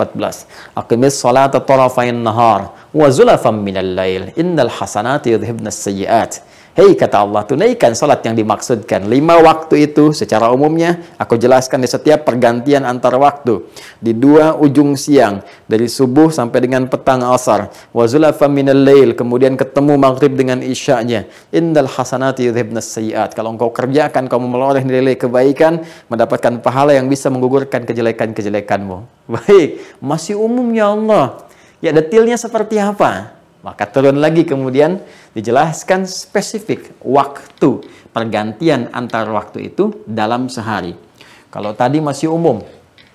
Aqimis 0.74 1.22
salata 1.22 1.62
tarafain 1.62 2.18
nahar 2.18 2.74
wa 2.90 3.06
zulafam 3.14 3.62
minal 3.62 3.94
lail 3.94 4.34
innal 4.34 4.66
hasanati 4.66 5.30
yudhibnas 5.30 5.78
sayyiat. 5.78 6.42
Hei 6.72 6.96
kata 6.96 7.20
Allah, 7.20 7.44
tunaikan 7.44 7.92
salat 7.92 8.24
yang 8.24 8.32
dimaksudkan. 8.32 9.04
Lima 9.04 9.36
waktu 9.44 9.92
itu 9.92 10.16
secara 10.16 10.48
umumnya 10.48 11.04
aku 11.20 11.36
jelaskan 11.36 11.84
di 11.84 11.88
setiap 11.92 12.24
pergantian 12.24 12.88
antar 12.88 13.12
waktu. 13.20 13.68
Di 14.00 14.16
dua 14.16 14.56
ujung 14.56 14.96
siang, 14.96 15.44
dari 15.68 15.84
subuh 15.84 16.32
sampai 16.32 16.64
dengan 16.64 16.88
petang 16.88 17.28
asar. 17.28 17.68
Wa 17.92 18.08
zulafa 18.08 18.48
minal 18.48 18.88
lail, 18.88 19.12
kemudian 19.12 19.52
ketemu 19.52 20.00
maghrib 20.00 20.32
dengan 20.32 20.64
isya'nya. 20.64 21.28
Indal 21.52 21.92
hasanati 21.92 22.48
yudhibnas 22.48 22.88
sayiat. 22.88 23.36
Kalau 23.36 23.52
engkau 23.52 23.68
kerjakan, 23.68 24.24
kamu 24.24 24.46
meloreh 24.48 24.80
nilai 24.80 25.20
kebaikan, 25.20 25.84
mendapatkan 26.08 26.56
pahala 26.64 26.96
yang 26.96 27.04
bisa 27.04 27.28
menggugurkan 27.28 27.84
kejelekan-kejelekanmu. 27.84 28.96
Baik, 29.36 30.00
masih 30.00 30.40
umum 30.40 30.72
ya 30.72 30.96
Allah. 30.96 31.36
Ya 31.84 31.92
detailnya 31.92 32.40
seperti 32.40 32.80
apa? 32.80 33.41
Maka 33.62 33.86
turun 33.86 34.18
lagi 34.18 34.42
kemudian 34.42 34.98
dijelaskan 35.38 36.02
spesifik 36.02 36.98
waktu 36.98 37.78
pergantian 38.10 38.90
antar 38.90 39.30
waktu 39.30 39.70
itu 39.70 40.02
dalam 40.04 40.50
sehari. 40.50 40.98
Kalau 41.46 41.70
tadi 41.72 42.02
masih 42.02 42.34
umum, 42.34 42.58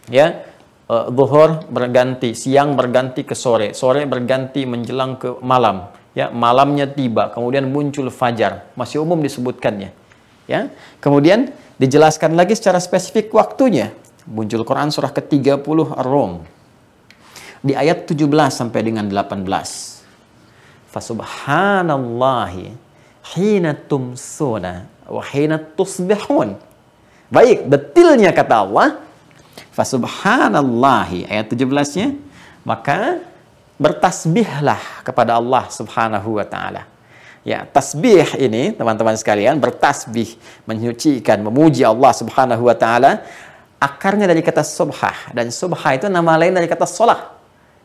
ya 0.08 0.48
uh, 0.88 1.12
zuhur 1.12 1.68
berganti, 1.68 2.32
siang 2.32 2.80
berganti 2.80 3.28
ke 3.28 3.36
sore, 3.36 3.76
sore 3.76 4.08
berganti 4.08 4.64
menjelang 4.64 5.20
ke 5.20 5.36
malam, 5.44 5.92
ya 6.16 6.32
malamnya 6.32 6.88
tiba, 6.88 7.28
kemudian 7.34 7.68
muncul 7.68 8.08
fajar, 8.08 8.72
masih 8.80 9.04
umum 9.04 9.20
disebutkannya, 9.20 9.92
ya. 10.48 10.72
Kemudian 11.04 11.52
dijelaskan 11.76 12.40
lagi 12.40 12.56
secara 12.56 12.80
spesifik 12.80 13.36
waktunya. 13.36 13.92
Muncul 14.28 14.68
Quran 14.68 14.92
surah 14.92 15.16
ke-30 15.16 15.64
Ar-Rum 16.04 16.44
di 17.64 17.72
ayat 17.72 18.12
17 18.12 18.28
sampai 18.52 18.84
dengan 18.84 19.08
18. 19.08 19.97
Fasubhanallahi 20.98 22.74
hina 23.38 23.78
tumsuna 23.78 24.90
wa 25.06 25.22
hina 25.22 25.62
tusbihun. 25.62 26.58
Baik, 27.30 27.70
detilnya 27.70 28.34
kata 28.34 28.66
Allah. 28.66 28.98
Fasubhanallahi 29.78 31.30
ayat 31.30 31.54
17-nya 31.54 32.18
maka 32.66 33.22
bertasbihlah 33.78 35.06
kepada 35.06 35.38
Allah 35.38 35.70
Subhanahu 35.70 36.42
wa 36.42 36.46
taala. 36.50 36.90
Ya, 37.46 37.64
tasbih 37.64 38.26
ini 38.42 38.74
teman-teman 38.74 39.14
sekalian 39.16 39.62
bertasbih, 39.62 40.34
menyucikan, 40.66 41.40
memuji 41.46 41.86
Allah 41.86 42.12
Subhanahu 42.12 42.66
wa 42.66 42.74
taala 42.74 43.22
akarnya 43.78 44.26
dari 44.26 44.42
kata 44.42 44.66
subhah 44.66 45.30
dan 45.30 45.54
subhah 45.54 45.94
itu 45.94 46.10
nama 46.10 46.34
lain 46.42 46.58
dari 46.58 46.66
kata 46.66 46.90
solah. 46.90 47.37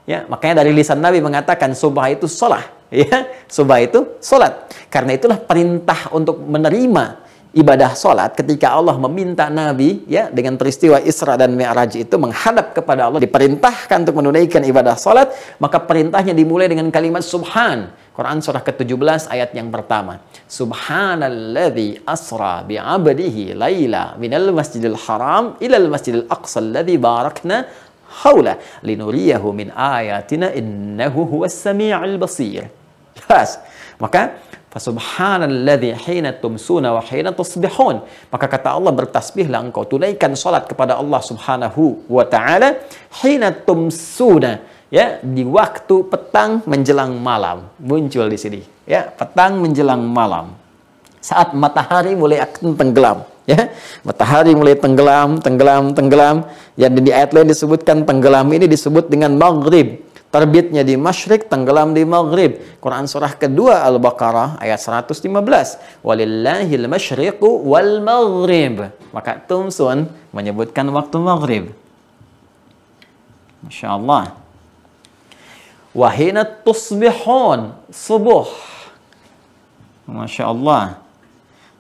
Ya, 0.02 0.26
makanya 0.26 0.66
dari 0.66 0.75
lisan 0.75 0.99
Nabi 0.99 1.23
mengatakan 1.23 1.78
subhah 1.78 2.11
itu 2.11 2.26
solah 2.26 2.82
ya 2.92 3.25
subah 3.49 3.80
itu 3.80 4.21
solat 4.21 4.68
karena 4.92 5.16
itulah 5.16 5.40
perintah 5.40 6.12
untuk 6.12 6.44
menerima 6.44 7.25
ibadah 7.56 7.97
solat 7.97 8.37
ketika 8.37 8.76
Allah 8.76 8.97
meminta 9.00 9.49
Nabi 9.49 10.04
ya 10.04 10.28
dengan 10.28 10.61
peristiwa 10.61 11.00
Isra 11.00 11.40
dan 11.40 11.56
Mi'raj 11.56 11.97
itu 11.97 12.16
menghadap 12.21 12.76
kepada 12.76 13.09
Allah 13.09 13.21
diperintahkan 13.25 14.09
untuk 14.09 14.21
menunaikan 14.21 14.61
ibadah 14.64 14.97
solat 15.00 15.32
maka 15.56 15.80
perintahnya 15.80 16.37
dimulai 16.37 16.68
dengan 16.68 16.92
kalimat 16.92 17.25
subhan. 17.25 17.88
Quran 18.12 18.44
surah 18.44 18.61
ke-17 18.61 19.32
ayat 19.32 19.56
yang 19.56 19.73
pertama. 19.73 20.21
Subhanalladzi 20.44 22.04
asra 22.04 22.61
bi'abdihi 22.61 23.56
laila 23.56 24.21
minal 24.21 24.52
masjidil 24.52 25.00
haram 25.09 25.56
ilal 25.64 25.88
masjidil 25.88 26.28
aqsa 26.28 26.61
alladzi 26.61 27.00
barakna 27.00 27.64
haula 28.21 28.61
linuriyahu 28.85 29.49
min 29.57 29.73
ayatina 29.73 30.52
innahu 30.52 31.25
huwas 31.25 31.57
sami'ul 31.57 32.21
basir 32.21 32.69
Jelas. 33.16 33.61
Maka 34.00 34.40
Fasubhanalladzi 34.73 35.92
hina 36.09 36.33
tumsuna 36.33 36.97
wa 36.97 37.04
hina 37.04 37.28
tusbihun. 37.37 38.00
Maka 38.33 38.47
kata 38.49 38.73
Allah 38.73 38.88
bertasbihlah 38.88 39.61
engkau 39.69 39.85
tunaikan 39.85 40.33
salat 40.33 40.64
kepada 40.64 40.97
Allah 40.97 41.21
Subhanahu 41.21 42.09
wa 42.09 42.25
taala 42.25 42.81
hina 43.21 43.52
tumsuna. 43.52 44.64
Ya 44.88 45.21
di 45.21 45.45
waktu 45.45 46.09
petang 46.09 46.64
menjelang 46.64 47.21
malam. 47.21 47.69
Muncul 47.76 48.33
di 48.33 48.38
sini. 48.40 48.61
Ya 48.88 49.12
petang 49.12 49.61
menjelang 49.61 50.09
malam. 50.09 50.57
Saat 51.21 51.52
matahari 51.52 52.16
mulai 52.16 52.40
akan 52.40 52.73
tenggelam 52.73 53.28
ya. 53.49 53.70
Matahari 54.06 54.54
mulai 54.54 54.78
tenggelam, 54.78 55.38
tenggelam, 55.42 55.94
tenggelam. 55.94 56.37
Yang 56.78 56.92
di 57.04 57.11
ayat 57.12 57.30
lain 57.37 57.49
disebutkan 57.50 58.08
tenggelam 58.08 58.46
ini 58.52 58.66
disebut 58.66 59.08
dengan 59.11 59.34
maghrib. 59.37 60.02
Terbitnya 60.32 60.80
di 60.80 60.96
masyrik, 60.96 61.52
tenggelam 61.52 61.92
di 61.92 62.08
maghrib. 62.08 62.56
Quran 62.80 63.04
surah 63.04 63.37
kedua 63.37 63.84
Al-Baqarah 63.84 64.56
ayat 64.64 64.80
115. 64.80 65.28
Walillahil 66.00 66.88
masyriqu 66.88 67.44
wal 67.68 68.00
maghrib. 68.00 68.88
Maka 69.12 69.37
Tumsun 69.44 70.08
menyebutkan 70.32 70.88
waktu 70.88 71.16
maghrib. 71.20 71.64
Masya 73.61 73.92
Allah. 73.92 74.32
Wahina 75.92 76.49
tusbihun. 76.49 77.76
Subuh. 77.92 78.49
Masya 80.08 80.49
Allah. 80.49 80.96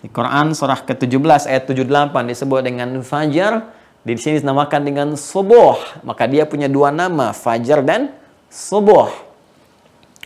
Di 0.02 0.10
Quran 0.10 0.50
surah 0.50 0.82
ke-17 0.82 1.46
ayat 1.46 1.64
78 1.70 2.10
disebut 2.26 2.60
dengan 2.66 2.90
fajar. 3.06 3.70
Di 4.02 4.18
sini 4.18 4.42
dinamakan 4.42 4.82
dengan 4.82 5.08
subuh. 5.14 6.02
Maka 6.02 6.26
dia 6.26 6.42
punya 6.42 6.66
dua 6.66 6.90
nama, 6.90 7.30
fajar 7.30 7.86
dan 7.86 8.10
subuh. 8.50 9.14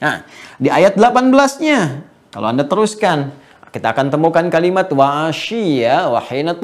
Nah, 0.00 0.24
di 0.56 0.72
ayat 0.72 0.96
18-nya, 0.96 2.08
kalau 2.32 2.48
Anda 2.48 2.64
teruskan, 2.64 3.36
kita 3.68 3.92
akan 3.92 4.08
temukan 4.08 4.48
kalimat 4.48 4.88
wa 4.96 5.28
asyiya 5.28 6.08
wa 6.08 6.24
hina. 6.24 6.56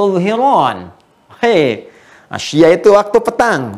Hei, 1.45 1.93
asyiya 2.33 2.81
itu 2.81 2.97
waktu 2.97 3.19
petang. 3.21 3.77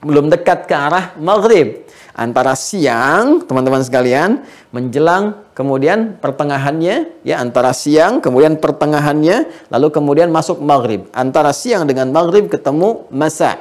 Belum 0.00 0.32
dekat 0.32 0.64
ke 0.64 0.72
arah 0.72 1.12
maghrib 1.20 1.84
antara 2.12 2.52
siang, 2.52 3.44
teman-teman 3.48 3.80
sekalian, 3.80 4.44
menjelang 4.70 5.42
kemudian 5.56 6.20
pertengahannya, 6.20 7.24
ya 7.24 7.40
antara 7.40 7.72
siang, 7.72 8.20
kemudian 8.20 8.60
pertengahannya, 8.60 9.48
lalu 9.72 9.88
kemudian 9.88 10.28
masuk 10.28 10.60
maghrib. 10.60 11.08
Antara 11.16 11.56
siang 11.56 11.88
dengan 11.88 12.12
maghrib 12.12 12.52
ketemu 12.52 13.08
masa, 13.08 13.56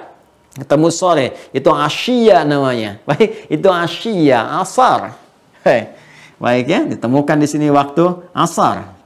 ketemu 0.55 0.87
sore. 0.91 1.27
Itu 1.55 1.71
asyiya 1.71 2.43
namanya. 2.43 2.99
Baik, 3.07 3.47
itu 3.47 3.67
asyiya, 3.71 4.59
asar. 4.59 5.15
Hei. 5.63 5.95
Baik 6.41 6.65
ya, 6.67 6.81
ditemukan 6.89 7.37
di 7.37 7.47
sini 7.47 7.69
waktu 7.69 8.17
asar. 8.33 8.97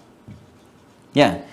Ya, 1.12 1.45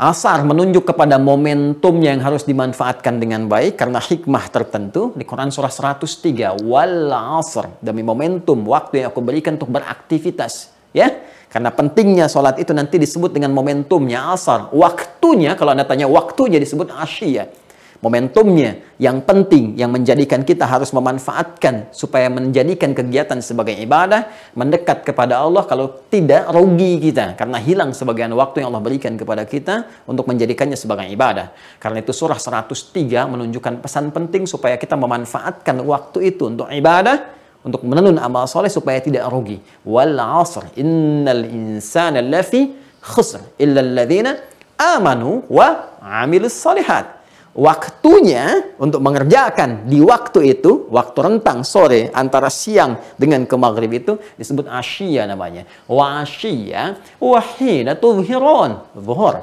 Asar 0.00 0.48
menunjuk 0.48 0.88
kepada 0.88 1.20
momentum 1.20 2.00
yang 2.00 2.24
harus 2.24 2.48
dimanfaatkan 2.48 3.20
dengan 3.20 3.44
baik 3.44 3.76
karena 3.76 4.00
hikmah 4.00 4.48
tertentu 4.48 5.12
di 5.12 5.28
Quran 5.28 5.52
surah 5.52 5.68
103 5.68 6.64
wal 6.64 7.12
asr 7.12 7.68
demi 7.84 8.00
momentum 8.00 8.64
waktu 8.64 9.04
yang 9.04 9.12
aku 9.12 9.20
berikan 9.20 9.60
untuk 9.60 9.68
beraktivitas 9.68 10.72
ya. 10.96 11.20
Karena 11.52 11.68
pentingnya 11.68 12.32
sholat 12.32 12.56
itu 12.56 12.72
nanti 12.72 12.96
disebut 12.96 13.28
dengan 13.28 13.52
momentumnya 13.52 14.32
asar. 14.32 14.72
Waktunya 14.72 15.52
kalau 15.52 15.76
anda 15.76 15.84
tanya 15.84 16.08
waktunya 16.08 16.56
disebut 16.56 16.96
asyia 16.96 17.52
momentumnya 18.00 18.80
yang 18.96 19.20
penting 19.20 19.76
yang 19.76 19.92
menjadikan 19.92 20.40
kita 20.40 20.64
harus 20.64 20.88
memanfaatkan 20.96 21.92
supaya 21.92 22.32
menjadikan 22.32 22.96
kegiatan 22.96 23.44
sebagai 23.44 23.76
ibadah 23.76 24.28
mendekat 24.56 25.04
kepada 25.04 25.40
Allah 25.40 25.68
kalau 25.68 26.00
tidak 26.08 26.48
rugi 26.48 26.96
kita 27.12 27.36
karena 27.36 27.60
hilang 27.60 27.92
sebagian 27.92 28.32
waktu 28.32 28.64
yang 28.64 28.72
Allah 28.72 28.84
berikan 28.84 29.20
kepada 29.20 29.44
kita 29.44 30.04
untuk 30.08 30.24
menjadikannya 30.32 30.80
sebagai 30.80 31.12
ibadah. 31.12 31.52
Karena 31.76 32.00
itu 32.00 32.16
surah 32.16 32.40
103 32.40 33.28
menunjukkan 33.28 33.84
pesan 33.84 34.08
penting 34.16 34.48
supaya 34.48 34.80
kita 34.80 34.96
memanfaatkan 34.96 35.84
waktu 35.84 36.32
itu 36.32 36.48
untuk 36.48 36.72
ibadah 36.72 37.36
untuk 37.60 37.84
menenun 37.84 38.16
amal 38.16 38.48
soleh 38.48 38.72
supaya 38.72 38.96
tidak 39.04 39.28
rugi. 39.28 39.60
Wal 39.84 40.16
asr 40.16 40.72
innal 40.80 41.44
insana 41.44 42.24
lafi 42.24 42.72
khusr 43.04 43.60
illa 43.60 43.84
alladhina 43.84 44.40
amanu 44.80 45.44
wa 45.52 46.00
amilus 46.00 46.56
salihat 46.56 47.19
waktunya 47.54 48.74
untuk 48.78 49.02
mengerjakan 49.02 49.90
di 49.90 49.98
waktu 49.98 50.54
itu, 50.54 50.86
waktu 50.90 51.18
rentang 51.18 51.66
sore 51.66 52.10
antara 52.14 52.46
siang 52.46 52.98
dengan 53.18 53.42
ke 53.46 53.56
maghrib 53.58 53.90
itu 53.90 54.18
disebut 54.38 54.70
asyiya 54.70 55.26
namanya. 55.26 55.66
Wa 55.90 56.22
asyiya 56.22 56.98
wa 57.18 57.40
hina 57.58 57.98
tudhiron. 57.98 58.86
Zuhur. 58.94 59.42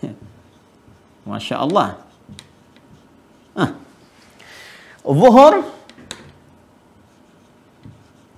Masya 1.28 1.56
Allah. 1.58 1.88
Ah. 3.58 3.74
Zuhur 5.02 5.66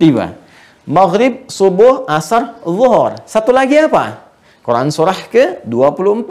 tiba. 0.00 0.34
Maghrib, 0.82 1.46
subuh, 1.46 2.10
asar, 2.10 2.58
zuhur. 2.66 3.14
Satu 3.22 3.54
lagi 3.54 3.78
apa? 3.78 4.18
Quran 4.66 4.90
surah 4.90 5.14
ke-24 5.30 6.30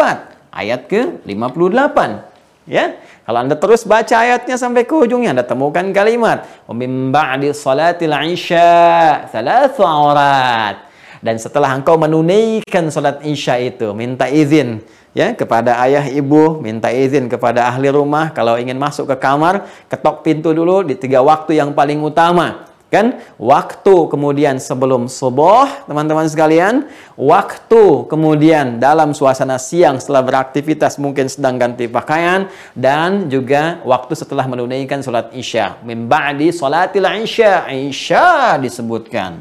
ayat 0.51 0.91
ke-58. 0.91 2.31
Ya, 2.69 3.02
kalau 3.26 3.41
Anda 3.41 3.58
terus 3.58 3.82
baca 3.82 4.21
ayatnya 4.21 4.54
sampai 4.54 4.86
ke 4.86 4.93
ujungnya 4.93 5.34
Anda 5.34 5.41
temukan 5.41 5.82
kalimat 5.89 6.45
mim 6.69 7.10
ba'di 7.10 7.50
salatil 7.58 8.13
isya 8.30 9.26
thalathu 9.34 9.82
aurat. 9.82 10.91
Dan 11.21 11.38
setelah 11.38 11.78
engkau 11.78 12.02
menunaikan 12.02 12.89
salat 12.89 13.21
isya 13.21 13.62
itu, 13.62 13.93
minta 13.93 14.26
izin 14.26 14.82
ya 15.13 15.38
kepada 15.38 15.78
ayah 15.86 16.10
ibu, 16.10 16.58
minta 16.58 16.89
izin 16.89 17.30
kepada 17.30 17.69
ahli 17.69 17.93
rumah 17.93 18.34
kalau 18.34 18.58
ingin 18.58 18.78
masuk 18.78 19.06
ke 19.06 19.21
kamar, 19.21 19.69
ketok 19.86 20.26
pintu 20.26 20.50
dulu 20.50 20.82
di 20.82 20.97
tiga 20.97 21.21
waktu 21.21 21.62
yang 21.62 21.78
paling 21.78 22.02
utama 22.02 22.70
kan? 22.91 23.23
Waktu 23.39 24.12
kemudian 24.12 24.60
sebelum 24.60 25.08
subuh 25.08 25.88
teman-teman 25.88 26.27
sekalian 26.27 26.91
waktu 27.15 28.06
kemudian 28.12 28.84
dalam 28.84 29.15
suasana 29.15 29.56
siang 29.56 29.97
setelah 29.97 30.21
beraktivitas 30.27 30.99
mungkin 30.99 31.32
sedang 31.32 31.56
ganti 31.56 31.88
pakaian 31.88 32.51
dan 32.75 33.32
juga 33.32 33.80
waktu 33.88 34.13
setelah 34.13 34.43
menunaikan 34.45 34.99
sholat 34.99 35.32
isya. 35.32 35.80
Min 35.88 36.12
ba'di 36.12 36.51
sholatil 36.51 37.08
isya 37.23 37.71
isya 37.71 38.60
disebutkan. 38.60 39.39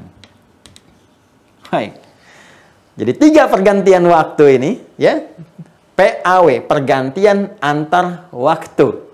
Hai. 1.74 1.94
jadi 2.98 3.12
tiga 3.18 3.42
pergantian 3.50 4.06
waktu 4.06 4.62
ini 4.62 4.70
ya. 4.94 5.26
PAW 5.98 6.64
pergantian 6.64 7.52
antar 7.60 8.30
waktu 8.32 9.10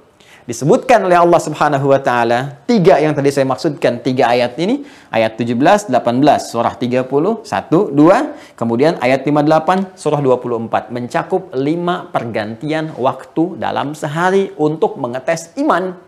disebutkan 0.47 1.03
oleh 1.03 1.19
Allah 1.19 1.43
Subhanahu 1.43 1.91
wa 1.91 1.99
taala. 1.99 2.63
Tiga 2.65 3.03
yang 3.03 3.13
tadi 3.13 3.35
saya 3.35 3.45
maksudkan 3.45 3.99
tiga 3.99 4.31
ayat 4.31 4.55
ini 4.63 4.87
ayat 5.11 5.35
17 5.35 5.91
18 5.91 5.91
surah 6.39 6.75
30 6.79 7.03
1 7.03 7.43
2 7.43 8.55
kemudian 8.55 8.95
ayat 9.03 9.27
58 9.27 9.99
surah 9.99 10.23
24 10.23 10.95
mencakup 10.95 11.51
lima 11.59 12.07
pergantian 12.15 12.95
waktu 12.95 13.59
dalam 13.59 13.93
sehari 13.99 14.55
untuk 14.55 14.97
mengetes 15.03 15.51
iman. 15.59 15.99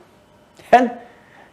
Kan? 0.71 1.03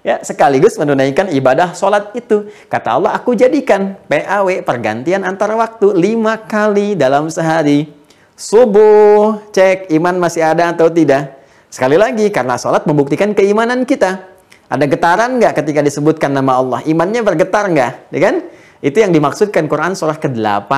Ya 0.06 0.22
sekaligus 0.22 0.78
menunaikan 0.78 1.34
ibadah 1.34 1.74
sholat 1.74 2.14
itu. 2.14 2.46
Kata 2.70 3.02
Allah 3.02 3.18
aku 3.18 3.34
jadikan 3.34 3.98
PAW 4.06 4.62
pergantian 4.62 5.26
antara 5.26 5.58
waktu 5.58 5.90
lima 5.98 6.38
kali 6.38 6.94
dalam 6.94 7.34
sehari. 7.34 7.90
Subuh 8.38 9.50
cek 9.50 9.90
iman 9.98 10.22
masih 10.22 10.46
ada 10.46 10.70
atau 10.70 10.94
tidak 10.94 11.45
Sekali 11.70 12.00
lagi, 12.00 12.28
karena 12.32 12.56
sholat 12.56 12.88
membuktikan 12.90 13.36
keimanan 13.36 13.84
kita. 13.84 14.36
Ada 14.66 14.90
getaran 14.90 15.38
nggak 15.38 15.62
ketika 15.62 15.86
disebutkan 15.86 16.34
nama 16.34 16.58
Allah? 16.58 16.80
Imannya 16.90 17.22
bergetar 17.22 17.70
nggak? 17.70 18.10
Ya 18.10 18.20
kan? 18.20 18.36
Itu 18.82 18.98
yang 19.02 19.14
dimaksudkan 19.14 19.70
Quran 19.70 19.94
surah 19.94 20.18
ke-8 20.18 20.72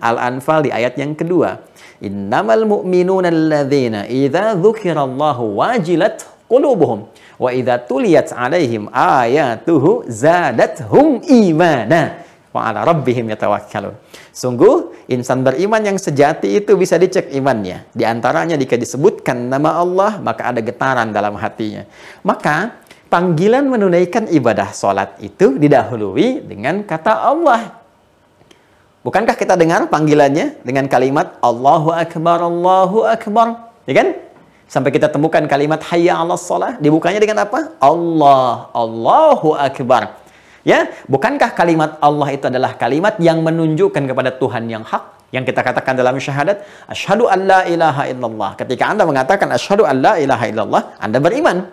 Al-Anfal 0.00 0.66
di 0.66 0.70
ayat 0.72 0.96
yang 0.96 1.12
kedua. 1.12 1.60
Innamal 2.00 2.64
mu'minuna 2.64 3.28
alladzina 3.30 4.08
idza 4.08 4.56
dzukirallahu 4.58 5.60
wajilat 5.60 6.24
qulubuhum 6.50 7.08
wa 7.38 7.50
idza 7.52 7.78
tuliyat 7.84 8.32
alaihim 8.34 8.90
ayatuhu 8.92 10.08
zadathum 10.08 11.22
imana 11.24 12.23
wa 12.54 12.70
ala 12.70 12.86
rabbihim 12.86 13.26
yatawakkalun. 13.34 13.98
Sungguh 14.30 14.94
insan 15.10 15.42
beriman 15.42 15.82
yang 15.82 15.98
sejati 15.98 16.62
itu 16.62 16.78
bisa 16.78 16.94
dicek 16.94 17.34
imannya. 17.34 17.90
Di 17.90 18.06
antaranya 18.06 18.54
jika 18.54 18.78
disebutkan 18.78 19.50
nama 19.50 19.74
Allah 19.82 20.22
maka 20.22 20.54
ada 20.54 20.62
getaran 20.62 21.10
dalam 21.10 21.34
hatinya. 21.34 21.82
Maka 22.22 22.78
panggilan 23.10 23.66
menunaikan 23.66 24.30
ibadah 24.30 24.70
sholat 24.70 25.18
itu 25.18 25.58
didahului 25.58 26.46
dengan 26.46 26.86
kata 26.86 27.26
Allah. 27.26 27.82
Bukankah 29.04 29.36
kita 29.36 29.58
dengar 29.58 29.84
panggilannya 29.92 30.64
dengan 30.64 30.88
kalimat 30.88 31.36
Allahu 31.44 31.92
Akbar, 31.92 32.40
Allahu 32.40 33.04
Akbar? 33.04 33.68
Ya 33.84 34.00
kan? 34.00 34.08
Sampai 34.64 34.96
kita 34.96 35.12
temukan 35.12 35.44
kalimat 35.44 35.82
Hayya 35.92 36.16
ala 36.16 36.40
sholat. 36.40 36.80
Dibukanya 36.80 37.20
dengan 37.20 37.44
apa? 37.44 37.76
Allah, 37.82 38.72
Allahu 38.72 39.52
Akbar. 39.52 40.23
Ya, 40.64 40.88
bukankah 41.04 41.52
kalimat 41.52 42.00
Allah 42.00 42.32
itu 42.32 42.48
adalah 42.48 42.72
kalimat 42.80 43.20
yang 43.20 43.44
menunjukkan 43.44 44.00
kepada 44.00 44.32
Tuhan 44.32 44.64
yang 44.72 44.80
hak? 44.80 45.28
Yang 45.28 45.52
kita 45.52 45.60
katakan 45.60 45.92
dalam 45.92 46.16
syahadat, 46.16 46.64
asyhadu 46.88 47.28
an 47.28 47.44
la 47.44 47.60
ilaha 47.68 48.08
illallah. 48.08 48.56
Ketika 48.56 48.88
Anda 48.88 49.04
mengatakan 49.04 49.52
asyhadu 49.52 49.84
an 49.84 50.00
la 50.00 50.16
ilaha 50.16 50.44
illallah, 50.48 50.82
Anda 50.96 51.20
beriman. 51.20 51.68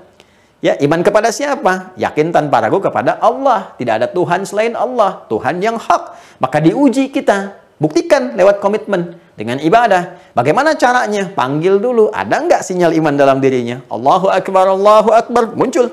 Ya, 0.59 0.75
iman 0.83 1.01
kepada 1.07 1.31
siapa? 1.31 1.95
Yakin 1.95 2.35
tanpa 2.35 2.59
ragu 2.59 2.83
kepada 2.83 3.15
Allah. 3.23 3.71
Tidak 3.79 3.95
ada 3.95 4.07
Tuhan 4.11 4.43
selain 4.43 4.75
Allah, 4.75 5.23
Tuhan 5.31 5.63
yang 5.63 5.79
hak. 5.79 6.37
Maka 6.43 6.59
diuji 6.59 7.15
kita, 7.15 7.57
buktikan 7.79 8.35
lewat 8.35 8.59
komitmen. 8.59 9.17
dengan 9.31 9.57
ibadah. 9.57 10.21
Bagaimana 10.37 10.77
caranya? 10.77 11.25
Panggil 11.33 11.81
dulu. 11.81 12.13
Ada 12.13 12.45
nggak 12.45 12.61
sinyal 12.61 12.93
iman 12.93 13.17
dalam 13.17 13.41
dirinya? 13.41 13.81
Allahu 13.89 14.29
Akbar, 14.29 14.69
Allahu 14.69 15.09
Akbar. 15.09 15.57
Muncul. 15.57 15.89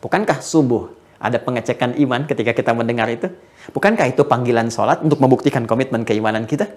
Bukankah 0.00 0.40
subuh 0.40 0.95
ada 1.16 1.38
pengecekan 1.40 1.96
iman 2.00 2.24
ketika 2.28 2.52
kita 2.52 2.72
mendengar 2.76 3.08
itu? 3.08 3.32
Bukankah 3.72 4.10
itu 4.10 4.22
panggilan 4.24 4.68
sholat 4.68 5.02
untuk 5.02 5.18
membuktikan 5.18 5.64
komitmen 5.64 6.06
keimanan 6.06 6.44
kita? 6.44 6.70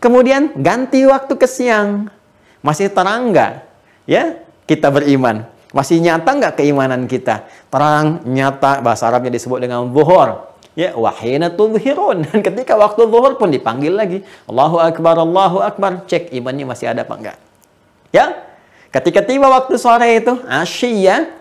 Kemudian 0.00 0.56
ganti 0.58 1.04
waktu 1.04 1.34
ke 1.36 1.46
siang. 1.46 2.08
Masih 2.60 2.92
terang 2.92 3.32
nggak? 3.32 3.52
Ya, 4.04 4.42
kita 4.64 4.92
beriman. 4.92 5.48
Masih 5.70 6.02
nyata 6.02 6.30
nggak 6.34 6.54
keimanan 6.60 7.06
kita? 7.06 7.46
Terang, 7.70 8.26
nyata, 8.26 8.82
bahasa 8.82 9.06
Arabnya 9.06 9.32
disebut 9.32 9.62
dengan 9.62 9.86
zuhur 9.88 10.50
ya 10.78 10.94
wahina 10.94 11.50
tudhirun 11.50 12.22
dan 12.26 12.38
ketika 12.40 12.78
waktu 12.78 13.04
zuhur 13.10 13.34
pun 13.36 13.50
dipanggil 13.50 13.94
lagi 13.94 14.18
Allahu 14.46 14.78
akbar 14.78 15.18
Allahu 15.18 15.58
akbar 15.60 16.06
cek 16.06 16.30
imannya 16.30 16.64
masih 16.66 16.94
ada 16.94 17.02
apa 17.02 17.14
enggak 17.18 17.36
ya 18.14 18.38
ketika 18.94 19.20
tiba 19.26 19.50
waktu 19.50 19.74
sore 19.76 20.22
itu 20.22 20.34
asyia 20.46 21.39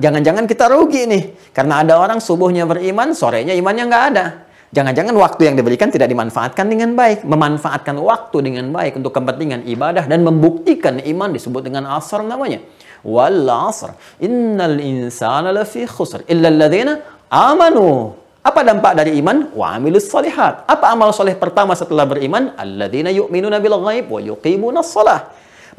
jangan-jangan 0.00 0.44
kita 0.48 0.72
rugi 0.72 1.04
nih 1.04 1.22
karena 1.52 1.84
ada 1.84 2.00
orang 2.00 2.16
subuhnya 2.16 2.64
beriman 2.64 3.12
sorenya 3.12 3.52
imannya 3.52 3.84
enggak 3.84 4.04
ada 4.14 4.26
Jangan-jangan 4.70 5.18
waktu 5.18 5.50
yang 5.50 5.58
diberikan 5.58 5.90
tidak 5.90 6.06
dimanfaatkan 6.14 6.70
dengan 6.70 6.94
baik. 6.94 7.26
Memanfaatkan 7.26 7.98
waktu 7.98 8.38
dengan 8.38 8.70
baik 8.70 9.02
untuk 9.02 9.10
kepentingan 9.10 9.66
ibadah 9.66 10.06
dan 10.06 10.22
membuktikan 10.22 11.02
iman 11.02 11.34
disebut 11.34 11.66
dengan 11.66 11.90
asar 11.90 12.22
namanya. 12.22 12.62
Wal 13.02 13.50
asr. 13.50 13.98
Innal 14.22 14.78
insana 14.78 15.50
lafi 15.50 15.90
khusr. 15.90 16.22
Illa 16.30 16.54
alladhina 16.54 17.02
amanu 17.34 18.14
apa 18.40 18.64
dampak 18.64 18.96
dari 18.96 19.20
iman? 19.20 19.52
Wa 19.52 19.76
amilus 19.76 20.08
salihat. 20.08 20.64
Apa 20.64 20.96
amal 20.96 21.12
soleh 21.12 21.36
pertama 21.36 21.76
setelah 21.76 22.08
beriman? 22.08 22.56
Alladzina 22.56 23.12
yu'minuna 23.12 23.60
bil 23.60 23.76
ghaib 23.84 24.08
wa 24.08 24.20
yuqimuna 24.22 24.80
shalah. 24.80 25.28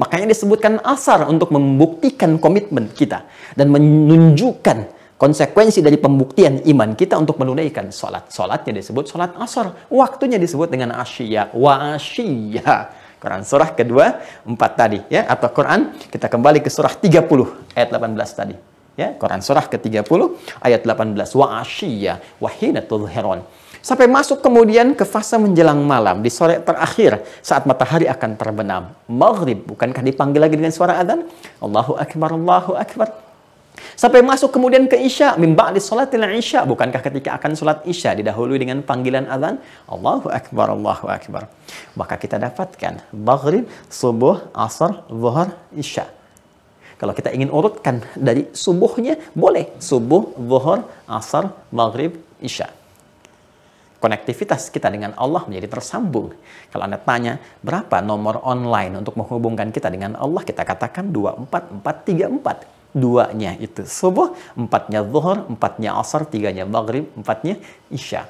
Makanya 0.02 0.34
disebutkan 0.34 0.82
asar 0.82 1.30
untuk 1.30 1.54
membuktikan 1.54 2.42
komitmen 2.42 2.90
kita 2.90 3.30
dan 3.54 3.70
menunjukkan 3.70 4.98
konsekuensi 5.22 5.86
dari 5.86 6.02
pembuktian 6.02 6.66
iman 6.66 6.98
kita 6.98 7.22
untuk 7.22 7.38
menunaikan 7.38 7.94
salat. 7.94 8.34
Salatnya 8.34 8.82
disebut 8.82 9.06
salat 9.06 9.38
asar. 9.38 9.86
Waktunya 9.94 10.42
disebut 10.42 10.74
dengan 10.74 10.98
asyia. 10.98 11.54
Wa 11.54 11.94
asyia. 11.94 12.98
Quran 13.22 13.46
surah 13.46 13.78
kedua, 13.78 14.18
empat 14.42 14.72
tadi. 14.74 14.98
ya 15.06 15.30
Atau 15.30 15.54
Quran, 15.54 15.94
kita 16.10 16.26
kembali 16.26 16.66
ke 16.66 16.74
surah 16.74 16.98
30 16.98 17.78
ayat 17.78 17.94
18 17.94 18.18
tadi. 18.34 18.58
Ya, 18.98 19.14
Quran 19.16 19.40
surah 19.40 19.70
ke-30 19.72 20.22
ayat 20.60 20.82
18 20.84 21.16
wa 21.38 21.62
asyiyya 21.62 22.18
wa 22.42 22.50
hina. 22.50 22.82
Sampai 23.82 24.06
masuk 24.06 24.46
kemudian 24.46 24.94
ke 24.94 25.02
fase 25.02 25.36
menjelang 25.42 25.82
malam 25.82 26.22
di 26.22 26.30
sore 26.30 26.62
terakhir 26.62 27.26
saat 27.42 27.66
matahari 27.66 28.06
akan 28.06 28.38
terbenam. 28.38 28.94
Maghrib 29.10 29.66
bukankah 29.66 30.06
dipanggil 30.06 30.38
lagi 30.38 30.56
dengan 30.56 30.70
suara 30.70 31.02
adzan? 31.02 31.26
Allahu 31.58 31.98
akbar 31.98 32.30
Allahu 32.38 32.78
akbar. 32.78 33.10
Sampai 33.98 34.22
masuk 34.22 34.54
kemudian 34.54 34.86
ke 34.86 34.98
Isya, 34.98 35.38
min 35.42 35.58
ba'di 35.58 35.82
salatil 35.82 36.22
Isya. 36.22 36.66
Bukankah 36.66 37.02
ketika 37.02 37.38
akan 37.38 37.58
salat 37.58 37.82
Isya 37.86 38.18
didahului 38.18 38.58
dengan 38.62 38.86
panggilan 38.86 39.26
azan? 39.30 39.58
Allahu 39.90 40.30
Akbar, 40.30 40.74
Allahu 40.74 41.06
Akbar. 41.06 41.50
Maka 41.94 42.18
kita 42.18 42.38
dapatkan 42.42 43.02
maghrib, 43.14 43.70
subuh, 43.90 44.50
asar, 44.54 45.06
zuhur, 45.10 45.54
Isya. 45.74 46.06
Kalau 47.02 47.18
kita 47.18 47.34
ingin 47.34 47.50
urutkan 47.50 48.06
dari 48.14 48.46
subuhnya, 48.54 49.18
boleh. 49.34 49.74
Subuh, 49.82 50.38
zuhur, 50.38 50.86
asar, 51.10 51.50
maghrib, 51.74 52.22
isya. 52.38 52.70
Konektivitas 54.02 54.74
kita 54.74 54.90
dengan 54.90 55.14
Allah 55.14 55.46
menjadi 55.46 55.78
tersambung. 55.78 56.34
Kalau 56.74 56.90
Anda 56.90 56.98
tanya, 56.98 57.38
berapa 57.62 58.02
nomor 58.02 58.42
online 58.42 58.98
untuk 58.98 59.14
menghubungkan 59.14 59.70
kita 59.70 59.94
dengan 59.94 60.18
Allah? 60.18 60.42
Kita 60.42 60.66
katakan 60.66 61.14
24434. 61.14 62.98
Duanya 62.98 63.56
itu 63.62 63.86
subuh, 63.86 64.34
empatnya 64.58 65.06
zuhur, 65.06 65.46
empatnya 65.48 65.96
asar, 66.02 66.26
tiganya 66.26 66.66
maghrib, 66.66 67.08
empatnya 67.14 67.62
isya. 67.94 68.26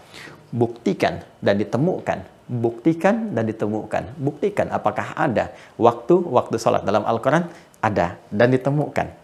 Buktikan 0.51 1.23
dan 1.39 1.55
ditemukan 1.55 2.27
buktikan 2.51 3.31
dan 3.31 3.47
ditemukan. 3.47 4.19
Buktikan 4.19 4.67
apakah 4.75 5.15
ada 5.15 5.55
waktu-waktu 5.79 6.59
sholat 6.59 6.83
dalam 6.83 7.07
Al-Quran 7.07 7.47
ada 7.79 8.19
dan 8.27 8.51
ditemukan. 8.51 9.20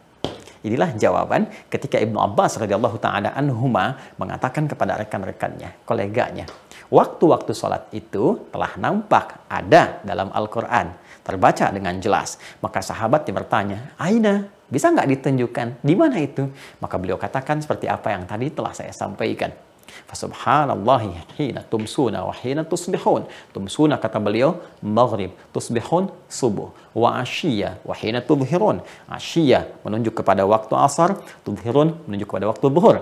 Inilah 0.66 0.96
jawaban 0.98 1.50
ketika 1.70 2.02
Ibnu 2.02 2.18
Abbas 2.18 2.58
radhiyallahu 2.58 2.98
taala 2.98 3.34
anhuma 3.38 3.98
mengatakan 4.18 4.66
kepada 4.66 4.98
rekan-rekannya, 4.98 5.86
koleganya, 5.86 6.50
waktu-waktu 6.90 7.52
sholat 7.54 7.92
itu 7.94 8.48
telah 8.50 8.74
nampak 8.80 9.44
ada 9.52 10.02
dalam 10.02 10.32
Al-Quran, 10.34 10.96
terbaca 11.22 11.66
dengan 11.70 12.00
jelas. 12.00 12.40
Maka 12.64 12.80
sahabatnya 12.80 13.34
bertanya, 13.36 13.78
Aina, 14.00 14.48
bisa 14.68 14.92
nggak 14.92 15.08
ditunjukkan? 15.20 15.68
Di 15.84 15.94
mana 15.96 16.18
itu? 16.20 16.48
Maka 16.80 16.96
beliau 16.96 17.20
katakan 17.20 17.60
seperti 17.60 17.88
apa 17.88 18.16
yang 18.16 18.24
tadi 18.28 18.52
telah 18.52 18.72
saya 18.72 18.92
sampaikan. 18.96 19.67
Fasubhanallahi 20.06 21.10
hina 21.38 21.62
tumsuna 21.66 22.22
wa 22.28 22.34
hina 22.38 22.62
tusbihun. 22.64 23.26
Tumsuna 23.56 23.98
kata 23.98 24.22
beliau 24.22 24.62
maghrib, 24.82 25.34
tusbihun 25.56 26.14
subuh. 26.30 26.70
Wa 26.94 27.24
asyiya 27.24 27.82
wa 27.82 27.96
hina 27.98 28.22
tudhirun. 28.22 28.86
Asyiya 29.10 29.66
menunjuk 29.82 30.22
kepada 30.22 30.46
waktu 30.46 30.74
asar, 30.78 31.18
tudhirun 31.42 31.98
menunjuk 32.06 32.28
kepada 32.30 32.48
waktu 32.52 32.68
zuhur. 32.70 32.98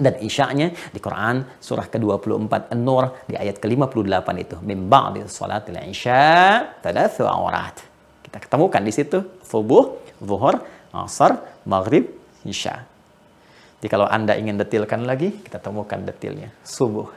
Dan 0.00 0.16
isya'nya 0.16 0.96
di 0.96 1.00
Quran 1.02 1.44
surah 1.60 1.84
ke-24 1.92 2.72
An-Nur 2.72 3.28
di 3.28 3.36
ayat 3.36 3.60
ke-58 3.60 4.28
itu. 4.40 4.56
Min 4.64 4.88
ba'di 4.88 5.28
salatil 5.28 5.76
isya' 5.76 6.80
tadathu 6.80 7.28
awrat. 7.28 7.84
Kita 8.24 8.40
ketemukan 8.40 8.80
di 8.80 8.92
situ 8.96 9.20
subuh, 9.44 10.00
zuhur, 10.24 10.64
asar, 10.96 11.44
maghrib, 11.68 12.08
isya'. 12.48 12.89
Jadi 13.80 13.88
kalau 13.88 14.04
Anda 14.04 14.36
ingin 14.36 14.60
detilkan 14.60 15.08
lagi, 15.08 15.40
kita 15.40 15.56
temukan 15.56 15.96
detilnya. 16.04 16.52
Subuh. 16.60 17.08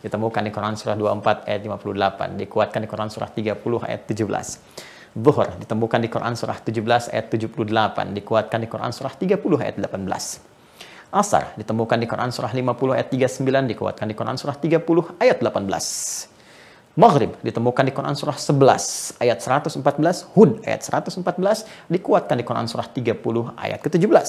Ditemukan 0.00 0.42
di 0.42 0.50
Quran 0.50 0.74
surah 0.74 0.96
24 0.96 1.44
ayat 1.44 1.60
58. 1.68 2.40
Dikuatkan 2.40 2.80
di 2.80 2.88
Quran 2.88 3.08
surah 3.12 3.28
30 3.28 3.60
ayat 3.84 4.02
17. 4.08 5.12
Zuhur 5.12 5.44
ditemukan 5.60 6.00
di 6.00 6.08
Quran 6.08 6.32
surah 6.32 6.56
17 6.56 7.12
ayat 7.12 7.28
78. 7.28 8.16
Dikuatkan 8.16 8.58
di 8.64 8.68
Quran 8.72 8.88
surah 8.88 9.12
30 9.12 9.36
ayat 9.60 9.76
18. 9.76 11.12
Asar 11.12 11.52
ditemukan 11.60 12.00
di 12.00 12.08
Quran 12.08 12.32
surah 12.32 12.48
50 12.48 12.96
ayat 12.96 13.12
39. 13.12 13.68
Dikuatkan 13.76 14.08
di 14.08 14.16
Quran 14.16 14.40
surah 14.40 14.56
30 14.56 15.20
ayat 15.20 15.38
18. 15.44 16.31
Maghrib 16.92 17.40
ditemukan 17.40 17.88
di 17.88 17.92
Quran 17.96 18.12
surah 18.12 18.36
11 18.36 19.16
ayat 19.16 19.40
114, 19.40 19.80
Hud 20.36 20.60
ayat 20.68 20.84
114 20.84 21.88
dikuatkan 21.88 22.36
di 22.36 22.44
Quran 22.44 22.68
surah 22.68 22.84
30 22.84 23.16
ayat 23.56 23.80
ke-17. 23.80 24.28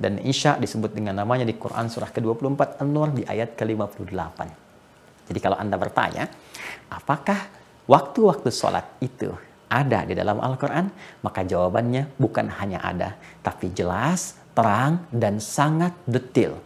Dan 0.00 0.16
Isya 0.16 0.56
disebut 0.56 0.96
dengan 0.96 1.20
namanya 1.20 1.44
di 1.44 1.52
Quran 1.52 1.92
surah 1.92 2.08
ke-24 2.08 2.80
An-Nur 2.80 3.12
di 3.12 3.28
ayat 3.28 3.52
ke-58. 3.52 4.40
Jadi 5.28 5.38
kalau 5.44 5.60
Anda 5.60 5.76
bertanya, 5.76 6.24
apakah 6.88 7.36
waktu-waktu 7.84 8.48
sholat 8.48 8.96
itu 9.04 9.36
ada 9.68 10.00
di 10.08 10.16
dalam 10.16 10.40
Al-Quran? 10.40 10.88
Maka 11.20 11.44
jawabannya 11.44 12.16
bukan 12.16 12.48
hanya 12.64 12.80
ada, 12.80 13.20
tapi 13.44 13.76
jelas, 13.76 14.40
terang, 14.56 15.04
dan 15.12 15.36
sangat 15.36 15.92
detail 16.08 16.56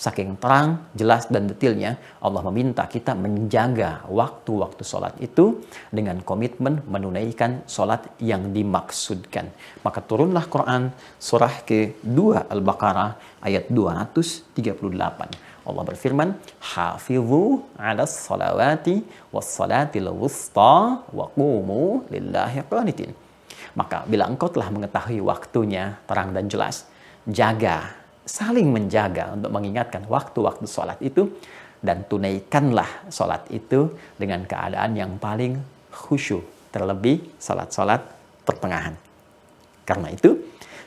Saking 0.00 0.40
terang, 0.40 0.88
jelas, 0.96 1.28
dan 1.28 1.44
detailnya, 1.44 2.00
Allah 2.24 2.40
meminta 2.48 2.88
kita 2.88 3.12
menjaga 3.12 4.08
waktu-waktu 4.08 4.80
sholat 4.80 5.12
itu 5.20 5.60
dengan 5.92 6.24
komitmen 6.24 6.80
menunaikan 6.88 7.68
sholat 7.68 8.08
yang 8.16 8.48
dimaksudkan. 8.56 9.52
Maka 9.84 10.00
turunlah 10.00 10.48
Quran 10.48 10.88
surah 11.20 11.52
ke-2 11.68 12.16
Al-Baqarah 12.48 13.44
ayat 13.44 13.68
238. 13.68 15.68
Allah 15.68 15.84
berfirman, 15.84 16.32
Hafizu 16.72 17.60
ala 17.76 18.08
salawati 18.08 19.04
was 19.28 19.52
salatil 19.52 20.08
wusta 20.16 21.04
wa 21.12 21.28
qumu 21.36 22.08
lillahi 22.08 22.64
qanitin. 22.72 23.12
Maka 23.76 24.08
bila 24.08 24.32
engkau 24.32 24.48
telah 24.48 24.72
mengetahui 24.72 25.20
waktunya 25.20 26.00
terang 26.08 26.32
dan 26.32 26.48
jelas, 26.48 26.88
jaga 27.28 27.99
saling 28.24 28.68
menjaga 28.70 29.34
untuk 29.34 29.50
mengingatkan 29.52 30.04
waktu-waktu 30.06 30.66
sholat 30.68 30.98
itu 31.00 31.28
dan 31.80 32.04
tunaikanlah 32.04 33.08
sholat 33.08 33.48
itu 33.48 33.96
dengan 34.20 34.44
keadaan 34.44 34.92
yang 34.96 35.16
paling 35.16 35.56
khusyuk 35.90 36.44
terlebih 36.70 37.24
sholat-sholat 37.40 38.00
pertengahan. 38.46 38.94
Karena 39.82 40.12
itu, 40.12 40.38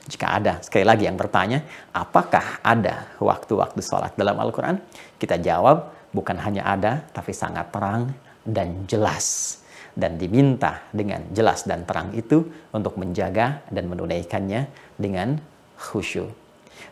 jika 0.07 0.39
ada 0.39 0.53
sekali 0.63 0.87
lagi 0.87 1.03
yang 1.09 1.19
bertanya, 1.19 1.63
apakah 1.91 2.63
ada 2.63 3.11
waktu-waktu 3.19 3.79
sholat 3.83 4.15
dalam 4.15 4.39
Al-Quran? 4.39 4.79
Kita 5.19 5.35
jawab, 5.39 5.91
bukan 6.15 6.39
hanya 6.39 6.63
ada, 6.67 7.03
tapi 7.11 7.35
sangat 7.35 7.71
terang 7.71 8.11
dan 8.47 8.87
jelas. 8.87 9.59
Dan 9.93 10.17
diminta 10.17 10.89
dengan 10.89 11.21
jelas 11.37 11.69
dan 11.69 11.85
terang 11.85 12.17
itu 12.17 12.41
untuk 12.73 12.97
menjaga 12.97 13.61
dan 13.69 13.85
menunaikannya 13.85 14.65
dengan 14.97 15.37
khusyuk. 15.77 16.42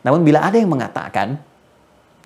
Namun 0.02 0.24
bila 0.24 0.48
ada 0.48 0.58
yang 0.58 0.72
mengatakan 0.72 1.36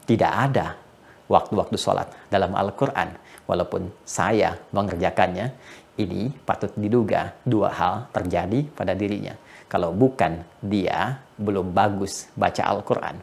tidak 0.06 0.32
ada 0.32 0.78
waktu-waktu 1.26 1.76
sholat 1.76 2.08
dalam 2.30 2.54
Al-Quran, 2.54 3.18
walaupun 3.50 3.90
saya 4.06 4.54
mengerjakannya, 4.70 5.52
ini 5.98 6.30
patut 6.44 6.76
diduga 6.76 7.34
dua 7.48 7.72
hal 7.72 7.94
terjadi 8.12 8.68
pada 8.76 8.94
dirinya. 8.94 9.34
Kalau 9.66 9.96
bukan 9.96 10.46
dia 10.62 11.18
belum 11.40 11.74
bagus 11.74 12.30
baca 12.38 12.62
Al-Quran, 12.70 13.18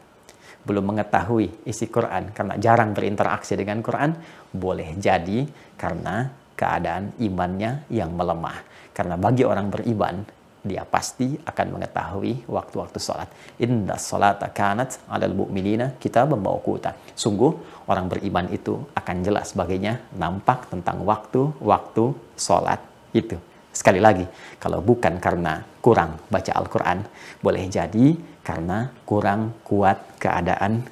belum 0.67 0.95
mengetahui 0.95 1.67
isi 1.67 1.87
Quran 1.87 2.35
karena 2.35 2.59
jarang 2.59 2.91
berinteraksi 2.91 3.55
dengan 3.55 3.79
Quran, 3.79 4.15
boleh 4.51 4.99
jadi 4.99 5.47
karena 5.79 6.27
keadaan 6.55 7.15
imannya 7.19 7.87
yang 7.91 8.11
melemah. 8.15 8.59
Karena 8.93 9.17
bagi 9.17 9.43
orang 9.47 9.73
beriman, 9.73 10.21
dia 10.63 10.87
pasti 10.87 11.35
akan 11.43 11.75
mengetahui 11.75 12.47
waktu-waktu 12.47 12.95
sholat. 12.95 13.27
Inna 13.59 13.99
sholata 13.99 14.47
kanat 14.47 14.95
alal 15.11 15.35
mu'minina 15.35 15.99
kita 15.99 16.23
membawa 16.23 16.57
kuta. 16.63 16.95
Sungguh 17.13 17.83
orang 17.91 18.07
beriman 18.07 18.47
itu 18.47 18.79
akan 18.95 19.27
jelas 19.27 19.51
baginya 19.59 19.99
nampak 20.15 20.71
tentang 20.71 21.03
waktu-waktu 21.03 22.15
sholat 22.39 22.79
itu. 23.11 23.35
Sekali 23.75 23.99
lagi, 23.99 24.23
kalau 24.61 24.79
bukan 24.79 25.19
karena 25.19 25.59
kurang 25.83 26.15
baca 26.31 26.51
Al-Quran, 26.55 27.03
boleh 27.43 27.67
jadi 27.67 28.15
karena 28.39 28.87
kurang 29.03 29.59
kuat 29.67 30.15
keadaan 30.21 30.85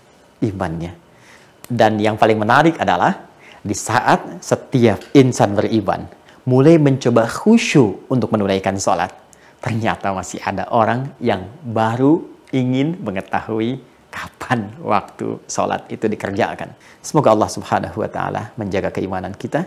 imannya. 0.43 0.91
Dan 1.71 1.95
yang 2.01 2.19
paling 2.19 2.35
menarik 2.35 2.75
adalah 2.75 3.31
di 3.63 3.77
saat 3.77 4.43
setiap 4.43 4.99
insan 5.15 5.55
beriman 5.55 6.03
mulai 6.43 6.81
mencoba 6.81 7.29
khusyuk 7.29 8.09
untuk 8.09 8.33
menunaikan 8.33 8.75
sholat, 8.81 9.13
ternyata 9.61 10.11
masih 10.11 10.41
ada 10.41 10.65
orang 10.73 11.13
yang 11.21 11.45
baru 11.61 12.25
ingin 12.51 12.99
mengetahui 12.99 13.79
kapan 14.11 14.67
waktu 14.83 15.39
sholat 15.47 15.87
itu 15.87 16.09
dikerjakan. 16.11 16.75
Semoga 16.99 17.31
Allah 17.31 17.47
subhanahu 17.47 18.03
wa 18.03 18.09
ta'ala 18.11 18.51
menjaga 18.59 18.91
keimanan 18.91 19.31
kita, 19.31 19.63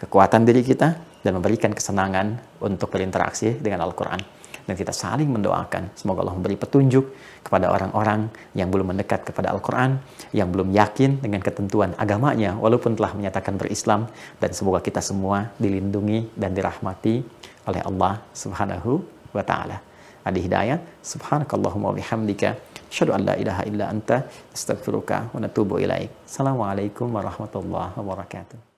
kekuatan 0.00 0.48
diri 0.48 0.64
kita, 0.64 0.96
dan 1.22 1.38
memberikan 1.38 1.70
kesenangan 1.70 2.40
untuk 2.58 2.88
berinteraksi 2.88 3.54
dengan 3.60 3.84
Al-Quran. 3.84 4.18
Dan 4.62 4.78
kita 4.78 4.94
saling 4.94 5.26
mendoakan. 5.26 5.90
Semoga 5.98 6.22
Allah 6.22 6.38
memberi 6.38 6.54
petunjuk 6.54 7.10
kepada 7.42 7.66
orang-orang 7.74 8.30
yang 8.54 8.70
belum 8.70 8.94
mendekat 8.94 9.26
kepada 9.26 9.50
Al-Quran, 9.50 9.98
yang 10.30 10.54
belum 10.54 10.70
yakin 10.70 11.18
dengan 11.18 11.42
ketentuan 11.42 11.98
agamanya, 11.98 12.54
walaupun 12.56 12.94
telah 12.94 13.10
menyatakan 13.12 13.58
berislam. 13.58 14.06
Dan 14.38 14.54
semoga 14.54 14.78
kita 14.78 15.02
semua 15.02 15.50
dilindungi 15.58 16.30
dan 16.38 16.54
dirahmati 16.54 17.26
oleh 17.66 17.82
Allah 17.82 18.22
subhanahu 18.30 19.21
wa 19.36 19.42
ta'ala. 19.42 19.76
Ada 20.22 20.38
hidayah. 20.38 20.78
Subhanakallahumma 21.02 21.92
bihamdika. 21.98 22.54
Asyhadu 22.90 23.12
an 23.16 23.22
la 23.28 23.34
ilaha 23.34 23.62
illa 23.66 23.84
anta. 23.90 24.22
Astaghfiruka 24.54 25.34
wa 25.34 25.38
natubu 25.42 25.82
ilaik. 25.82 26.10
Assalamualaikum 26.28 27.10
warahmatullahi 27.10 27.96
wabarakatuh. 27.98 28.71